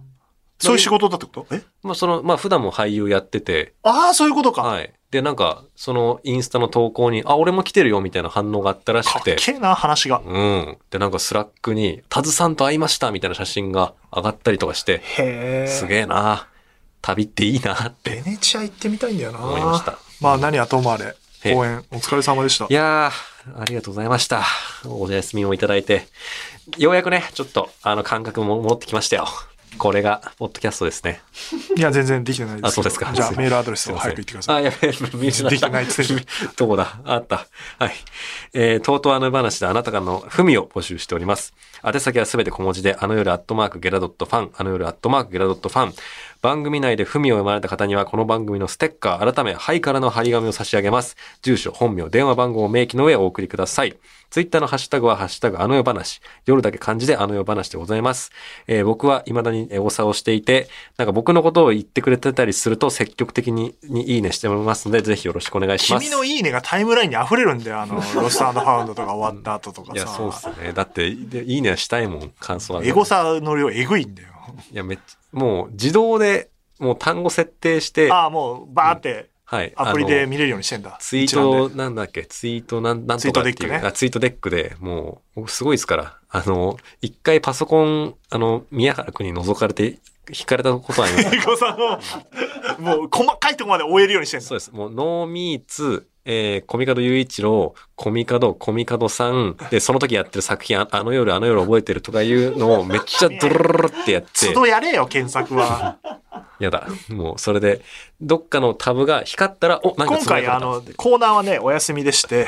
[0.59, 1.55] そういう仕事だってこと？
[1.55, 1.61] え？
[1.83, 4.61] まあ、その、まあ、普段も俳優やってて、ああ、そういうことか。
[4.61, 4.93] はい。
[5.11, 10.21] で、なんか、そのインスタの投稿に、あ、俺も来てるよみたいな反応があったらしかくて、でっけえな、話が。
[10.23, 10.77] うん。
[10.91, 15.67] で、なんかスラックに、タズさんと会いましたみたいな写真が上がったりとかして、へえ。
[15.67, 16.47] すげえな
[17.01, 18.21] 旅っていいなって。
[18.23, 19.39] ベネチア行ってみたいんだよな。
[19.39, 22.73] 思いましたまあ何はともあれ、ええ公演お疲れ様でしたい。
[22.73, 24.43] やー、ありがとうございました。
[24.85, 26.05] お休みをいただいて。
[26.77, 29.27] ようやくね、ちょっと、あの、感覚も戻ってきましたよ。
[29.77, 31.21] これが、ポッドキャストですね。
[31.77, 32.65] いや、全然できてないです。
[32.65, 34.55] あそうですかじゃあメールアドレスを早く言ってください。
[34.57, 35.49] あ、やべえ、見失った。
[35.49, 36.21] できてないっつってる
[36.57, 36.99] どこだ？
[37.05, 37.47] あった。
[37.77, 37.93] はい。
[38.53, 41.53] えー、とうとうあの話であなたからの文を募集しております。
[41.85, 45.93] 宛先はすべて小文字で、あの夜アットマークゲラドットファン、あの夜アットマークゲラドットファン。
[46.41, 51.17] 番組内で文を読まれた方には、この番組のステッカー、改め、はいからの張り紙を差し上げます。
[51.41, 53.97] 住所、本名、電話番号を明記の上お送りください。
[54.29, 56.21] ツイッターのハッシュタグは、ハッシュタグ、あの夜話。
[56.45, 58.31] 夜だけ漢字で、あの夜話でございます。
[58.67, 66.05] えー僕は未だにエゴサをしていて、なんか僕のことを言ってくれてたりすると、積極的ににいいねしておりますので、ぜひよろしくお願いします。
[66.05, 67.81] 君のいいねがタイムラインに溢れるんだよ。
[67.81, 70.13] あの、 ロストファウンドとか終わった後とかいや、さ。
[70.15, 70.71] そうっすね。
[70.71, 72.83] だって、でいいねはしたいもん、感想は。
[72.85, 74.29] エゴサの量えぐいんだよ。
[74.71, 76.49] いや、めっちゃ、もう自動で、
[76.79, 79.73] もう単語設定して、ああ、もうバーってはい。
[79.75, 80.95] アプリで見れるようにしてんだ。
[80.99, 83.55] ツイート、なんだっけ、ツイートなん、なんとかっていう。
[83.55, 86.19] ツイートデックねあツイートデックで、もう、僕すごいですから。
[86.29, 89.97] あの、一回パソコン、あの、宮原君に覗かれて、
[90.31, 94.45] 引かれたことはあります もう細かいとこまで追えるようにしてんだ。
[94.45, 94.71] そうです。
[94.71, 105.97] もう、ノーミーツ、えー、コミカド雄一郎、コミカド、コミカドさん、で、その時やってる作品、ああの夜、あの夜覚えてるとかいうのをめっちゃドロロロロってやって都、度やれよ、検索は。
[106.59, 106.87] やだ。
[107.09, 107.81] もう、それで、
[108.21, 112.47] どっかのタブが光ったら、お、なんか今回、あの、コーナーはね、お休みでして、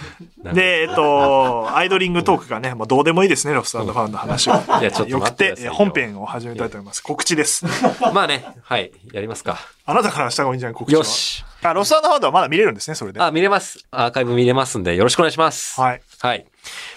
[0.54, 4.62] で、えっと、アイドリングトークがね、まあどうでもいいですね、ロストファウンドの話は。
[4.80, 7.02] いやちょっとよくて、待ってくださいよ本編を始めたいと思います。
[7.02, 7.66] 告知です。
[8.14, 9.58] まあね、はい、やりますか。
[9.84, 10.74] あなたからした方がいいんじゃない？
[10.74, 10.98] 告知は。
[11.00, 11.44] よし。
[11.62, 13.20] あ、ロストファウンドはまだ見れるんですね、それで。
[13.20, 13.86] あ、見れます。
[13.90, 15.80] アーカイブ見れますんで、よろしくお願いします。
[15.80, 16.02] はい。
[16.20, 16.46] はい。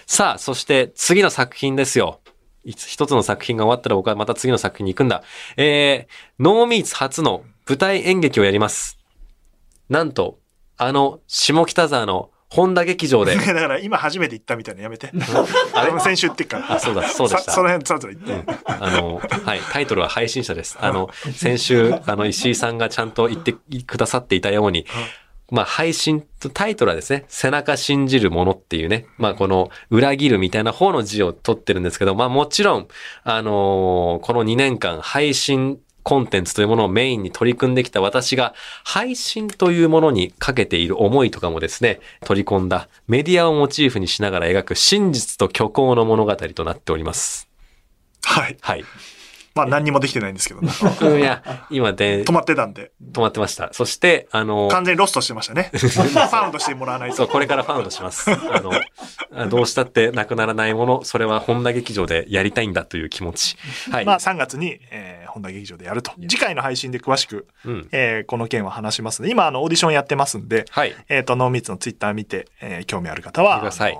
[0.05, 2.19] さあ、そして次の作品ですよ。
[2.63, 5.23] 一つの作品が終わったら僕はまた次の作品に行くんだ。
[5.57, 8.99] えー、ノーミーツ初の舞台演劇をやります。
[9.89, 10.39] なんと、
[10.77, 13.35] あの、下北沢の本田劇場で。
[13.39, 15.09] だから今初めて言ったみたいなのやめて。
[15.73, 15.87] あれ？
[15.87, 16.73] 俺も先週言ってっから。
[16.73, 17.51] あ、そうだ、そうでした。
[17.51, 18.53] さその辺、さらっと言って。
[18.65, 20.77] あの、はい、タイトルは配信者です。
[20.79, 23.53] あの、先週、あの、石井さんがちゃんと言って
[23.85, 24.85] くださっていたように、
[25.49, 32.87] まあ、配信とタイトルはですね、背中信じるものっていうね、まあ、この裏切るみたいな方の字を取ってるんですけど、まあ、もちろん、
[33.23, 47.47] あのーこの2年間配信コンテンツというものをメインに取り組んできた私が、配信というものにかけている思いとかもですね、取り込んだメディアをモチーフにしながら描く真実と虚構の物語となっております。
[48.23, 48.57] はい。
[48.61, 48.85] はい。
[49.53, 50.71] まあ何にもできてないんですけど、ね、
[51.01, 53.69] うん、いや、今で、止まってたんで、止まってました。
[53.73, 55.71] そして、あの、完全にロストしてましたね。
[55.75, 57.17] ファウンドしてもらわないと。
[57.17, 58.31] そう、これからファウンドします。
[58.31, 58.71] あの、
[59.33, 63.57] あどうしたってなくならないもの、それは本田劇場でやりたいんだという気持ち。
[63.91, 64.05] はい。
[64.05, 66.11] まあ3月に、えー、本田劇場でやると。
[66.21, 67.89] 次回の配信で詳しく、うん。
[67.91, 70.95] えーこの件は話しますので、今あのオーディションやってますんで、はい。
[71.09, 73.93] えっ、と、ノーミーツのツイッター見て、えー興味ある方は、ください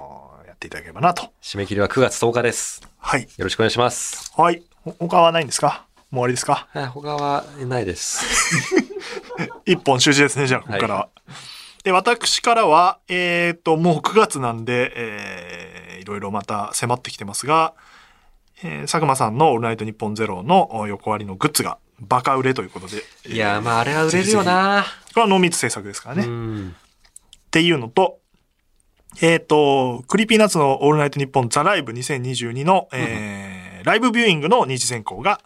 [0.48, 1.32] やっていただければなと。
[1.42, 2.82] 締め切りは9月10日です。
[2.98, 3.24] はい。
[3.24, 4.32] よろしくお願いします。
[4.36, 4.64] はい。
[4.84, 5.86] ほ他はないんですか？
[6.12, 6.68] もう終わりですか？
[6.74, 8.26] はい、他はないです。
[9.66, 11.10] 一本終止ですね、じゃあ、ここからは。
[11.84, 17.74] で、私からは、えっ、と、もう9月なんで、えーいろいろまた迫ってきてますが、
[18.64, 23.04] えー佐久間さんのオールナイトニッポンゼロのお横割りのグッズがバカ売れということで。
[23.28, 24.84] いやー、まああれは売れるよな。
[25.14, 26.24] これはノーミーツ制作ですからね。
[26.24, 26.76] うっん。
[27.52, 28.18] ていうのと、
[29.22, 35.42] えっ、と、クリーピーナッツのオールナイトニッポンザライブ2022の、えーライブビューイングの二次選考が、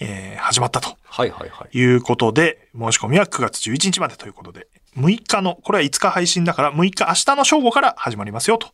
[0.00, 1.78] えー始まったとはいはいはい。
[1.78, 8.68] いうことで、申し込みは9月11日までということで、6日の、これは5日配信だから6日明日の正午から始まりますよと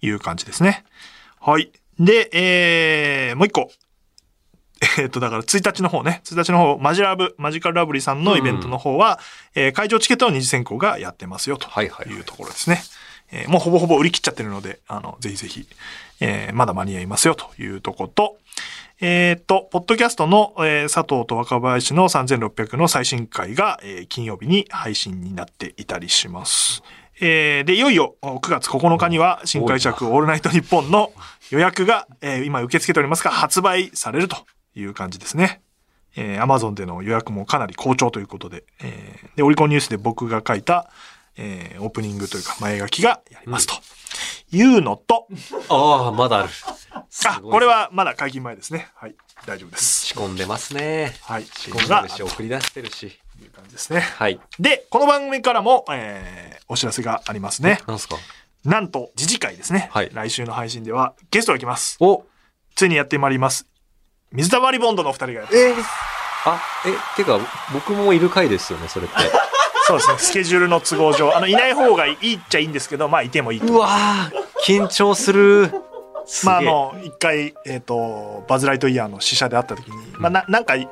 [0.00, 0.84] いう感じですね。
[1.40, 1.70] はい。
[1.98, 3.70] で、えー、もう一個。
[4.98, 9.20] えっと、だから1日の方ね、1日の方、マジラブ、マジカルラブリーさんのイベントの方は、
[9.54, 12.82] えー会場チケットの二次選考がやってますよとはいうところですね。
[13.30, 15.68] えーもうほぼほぼ売り切っちゃってるので、あの、ぜひぜひ、
[16.22, 18.38] えーまだ間に合いますよというとこと、
[19.00, 26.84] えっ、と、ポッドキャストの、えー佐藤と若林の3600の最新回が、えー金曜日に配信になっていたりします。
[27.20, 31.12] えーで、いよいよお9月9日には新解釈オールナイトニッポンの
[31.50, 34.36] 予約が、えー今受け付けておりますが発売されると
[34.76, 35.60] いう感じですね。
[36.14, 40.88] えー、Amazon での予約もかなり好調ということで、えーで、オリコンニュースで僕が書いた、
[41.36, 43.74] えーオープニングというか前書きがやりますと。
[44.54, 45.26] いうのと、
[45.70, 46.48] ああ、まだある。
[47.08, 48.88] すあ、これはまだ解禁前ですね。
[48.94, 49.14] はい。
[49.46, 50.06] 大丈夫です。
[50.06, 51.16] 仕込んでますね。
[51.22, 51.44] はい。
[51.44, 53.18] 仕仕込んでるし、送り出してるし。
[53.38, 54.00] という感じですね。
[54.00, 54.38] はい。
[54.60, 57.80] で、この番組からも、えーお知らせがありますね。
[57.86, 58.16] なんすか？
[58.64, 59.90] なんと、次次回ですね。
[59.92, 61.96] はい来週の配信ではゲストが来ます。
[62.00, 62.24] お
[62.76, 63.66] ついにやってまいります。
[64.32, 65.74] 水溜りボンドのお二人がやってえ
[66.46, 67.38] あ、え、てか、
[67.72, 69.14] 僕もいる回ですよね、それって。
[69.86, 70.18] そうですね。
[70.18, 75.70] スケジュールの都合上、あの、いない方がいいっちゃいいんですけど、まあ、いてもいいとうわー緊張する。
[76.44, 80.88] まあ、あの、一回、えっ、と、バズ・ライトイヤーの試写で会った時に、まあ、ななんかい、い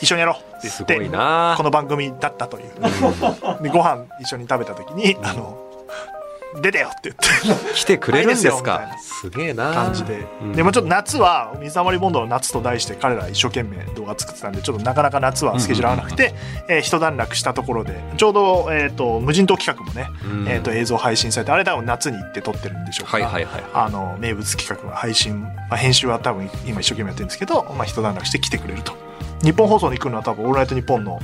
[0.00, 3.62] 一緒にやろうって言すごいって、なこの番組だったという。
[3.62, 5.58] で、ご飯一緒に食べた時に、あの、
[6.60, 8.80] 出てよって言って、来てくれるんですか？
[8.80, 9.72] なすげえな。
[9.72, 10.26] 感じで。
[10.42, 10.52] うん。
[10.52, 16.34] でもちょっと夏は、水溜りボンドの夏と題して彼ら一生懸命動画作ってたんで、ちょっとなかなか夏はスケジュール合わなくて、
[16.68, 20.48] えー一段落したところで、ちょうど、えっ、と、無人島企画もね、うん。
[20.48, 23.18] えっ、と、映像配信されて、あれ多分夏に行って撮ってるんでしょうか。
[23.18, 23.64] ら、はいはいはい。
[23.74, 28.92] あの、名物企画の配信、まあ、編集は多分今一生懸命やってるんですけど、まあ、一段落して来てくれると。
[29.42, 31.20] 日本放送に来るのは多分、オールナイトニッポンの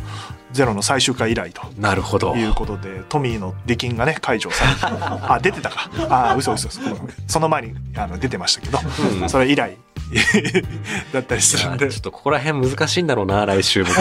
[0.52, 1.62] ゼロの最終回以来と。
[1.78, 2.34] なるほど。
[2.34, 5.90] いうことで、トミーの出禁がね、解除されて、 あ、出てたか。
[6.08, 6.80] あ、嘘嘘嘘。
[7.26, 8.78] その前にあの出てましたけど、
[9.20, 9.76] うんそれ以来
[11.12, 13.94] だったりするんでちょっ、とここら辺難しいんだろうな、来週僕。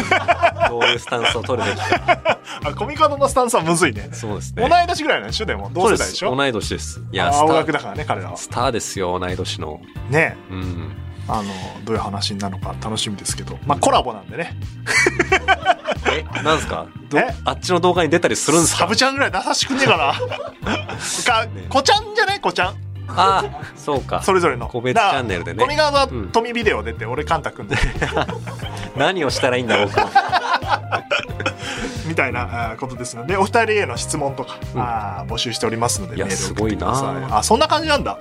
[0.70, 2.38] どういうスタンスを取るべきか。
[2.66, 4.10] あ、コミカドのスタンスはむずいね。
[4.12, 4.68] そうですね。
[4.68, 6.36] 同い年ぐらいなんでしょでも、同世代でしょ？
[6.36, 7.02] 同い年です。
[7.12, 8.38] いや、スタ青学ー、だからね、彼らは。
[8.38, 9.80] スターですよ、同い年の。
[10.10, 10.96] ねうん。
[11.28, 11.44] あの、
[11.86, 14.56] どういう話になるのか楽しみですけど、まあコラボなんでね。
[16.12, 16.88] え、なんすか？
[17.10, 18.80] どえあっちの動画に出たりするんすか？
[18.80, 20.14] サブちゃんぐらい優しくねえかな。
[21.26, 22.40] か、こちゃんじゃね？
[22.42, 22.76] こちゃん。
[23.14, 23.46] ああ、
[23.76, 24.22] そうか。
[24.24, 24.68] それぞれの。
[24.68, 27.76] 個別チャンネルでねコミカドはうんトミビデオ出て、俺カンタ君で、
[28.96, 30.10] 何をしたらいいんだろうか。
[32.08, 36.98] みたいなことですので、お二人への質問とか、うんあー募集しておりますので、メール送ってください。
[36.98, 38.18] すごいなあ、そんな感じなんだ。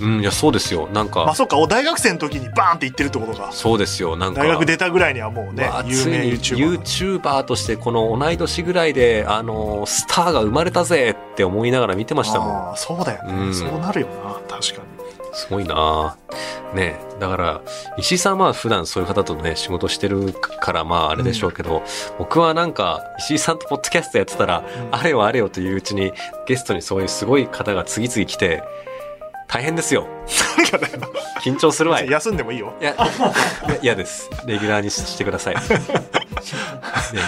[0.00, 0.88] うん、いや、そうですよ。
[0.92, 3.50] なんまあ、か、そっか、お大学生の時にバーンって言ってるってことか。
[3.52, 4.16] そうですよ。
[4.16, 4.40] なんか。
[4.42, 6.80] 大学出たぐらいにはもうねまあ、有名 YouTuber。
[6.80, 12.68] YouTuber としてこの同い年ぐらいで、あの、スターが生まれたぜって思いながら見てましたもん。
[12.70, 14.94] ああ、そうだよね、うんそうなるよな、確かに。
[15.34, 16.16] すごいな
[16.74, 17.62] ねだから、
[17.96, 21.82] 石井さんは普段そういう方とね、仕事してるから、まああれでしょうけど、
[22.18, 26.12] 僕はなんか、石井さんとポッドキャストやってたら、あれよあれよといううちに、
[26.46, 28.62] ゲストにそういうすごい方が次々来て、
[29.46, 30.06] 大変ですよ。
[31.42, 32.06] 緊張するわい。
[32.06, 32.74] い休んでもいいよ。
[32.80, 34.30] や、いや嫌です。
[34.46, 35.54] レギュラーにしてください。
[37.14, 37.20] ね、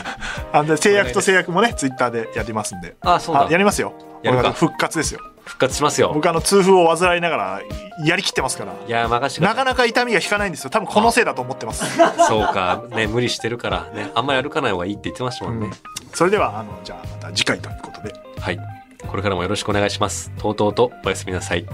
[0.53, 2.97] あで制約と制約もね、ツイッターでやりますんで。
[3.03, 3.57] あ、そうだあや。
[3.59, 3.93] りますよ。
[4.23, 5.21] やるか俺復活ですよ。
[5.45, 6.11] 復活しますよ。
[6.13, 7.61] 僕あの痛風を患いながら
[8.05, 8.73] やりきってますから。
[8.87, 10.71] いや、任してくださないかなか痛みが引かないんですよ。
[10.71, 11.85] 多分このせいだと思ってます。
[12.27, 15.71] そうか、ね、無理してるからね、あんまり歩かない方がいいって言ってましたもんね。
[16.13, 18.13] それでは、あの、じゃあまた次回ということで。
[18.41, 18.59] はい。
[19.07, 20.31] これからもよろしくお願いします。
[20.39, 21.67] とうとうとおやすみなさい。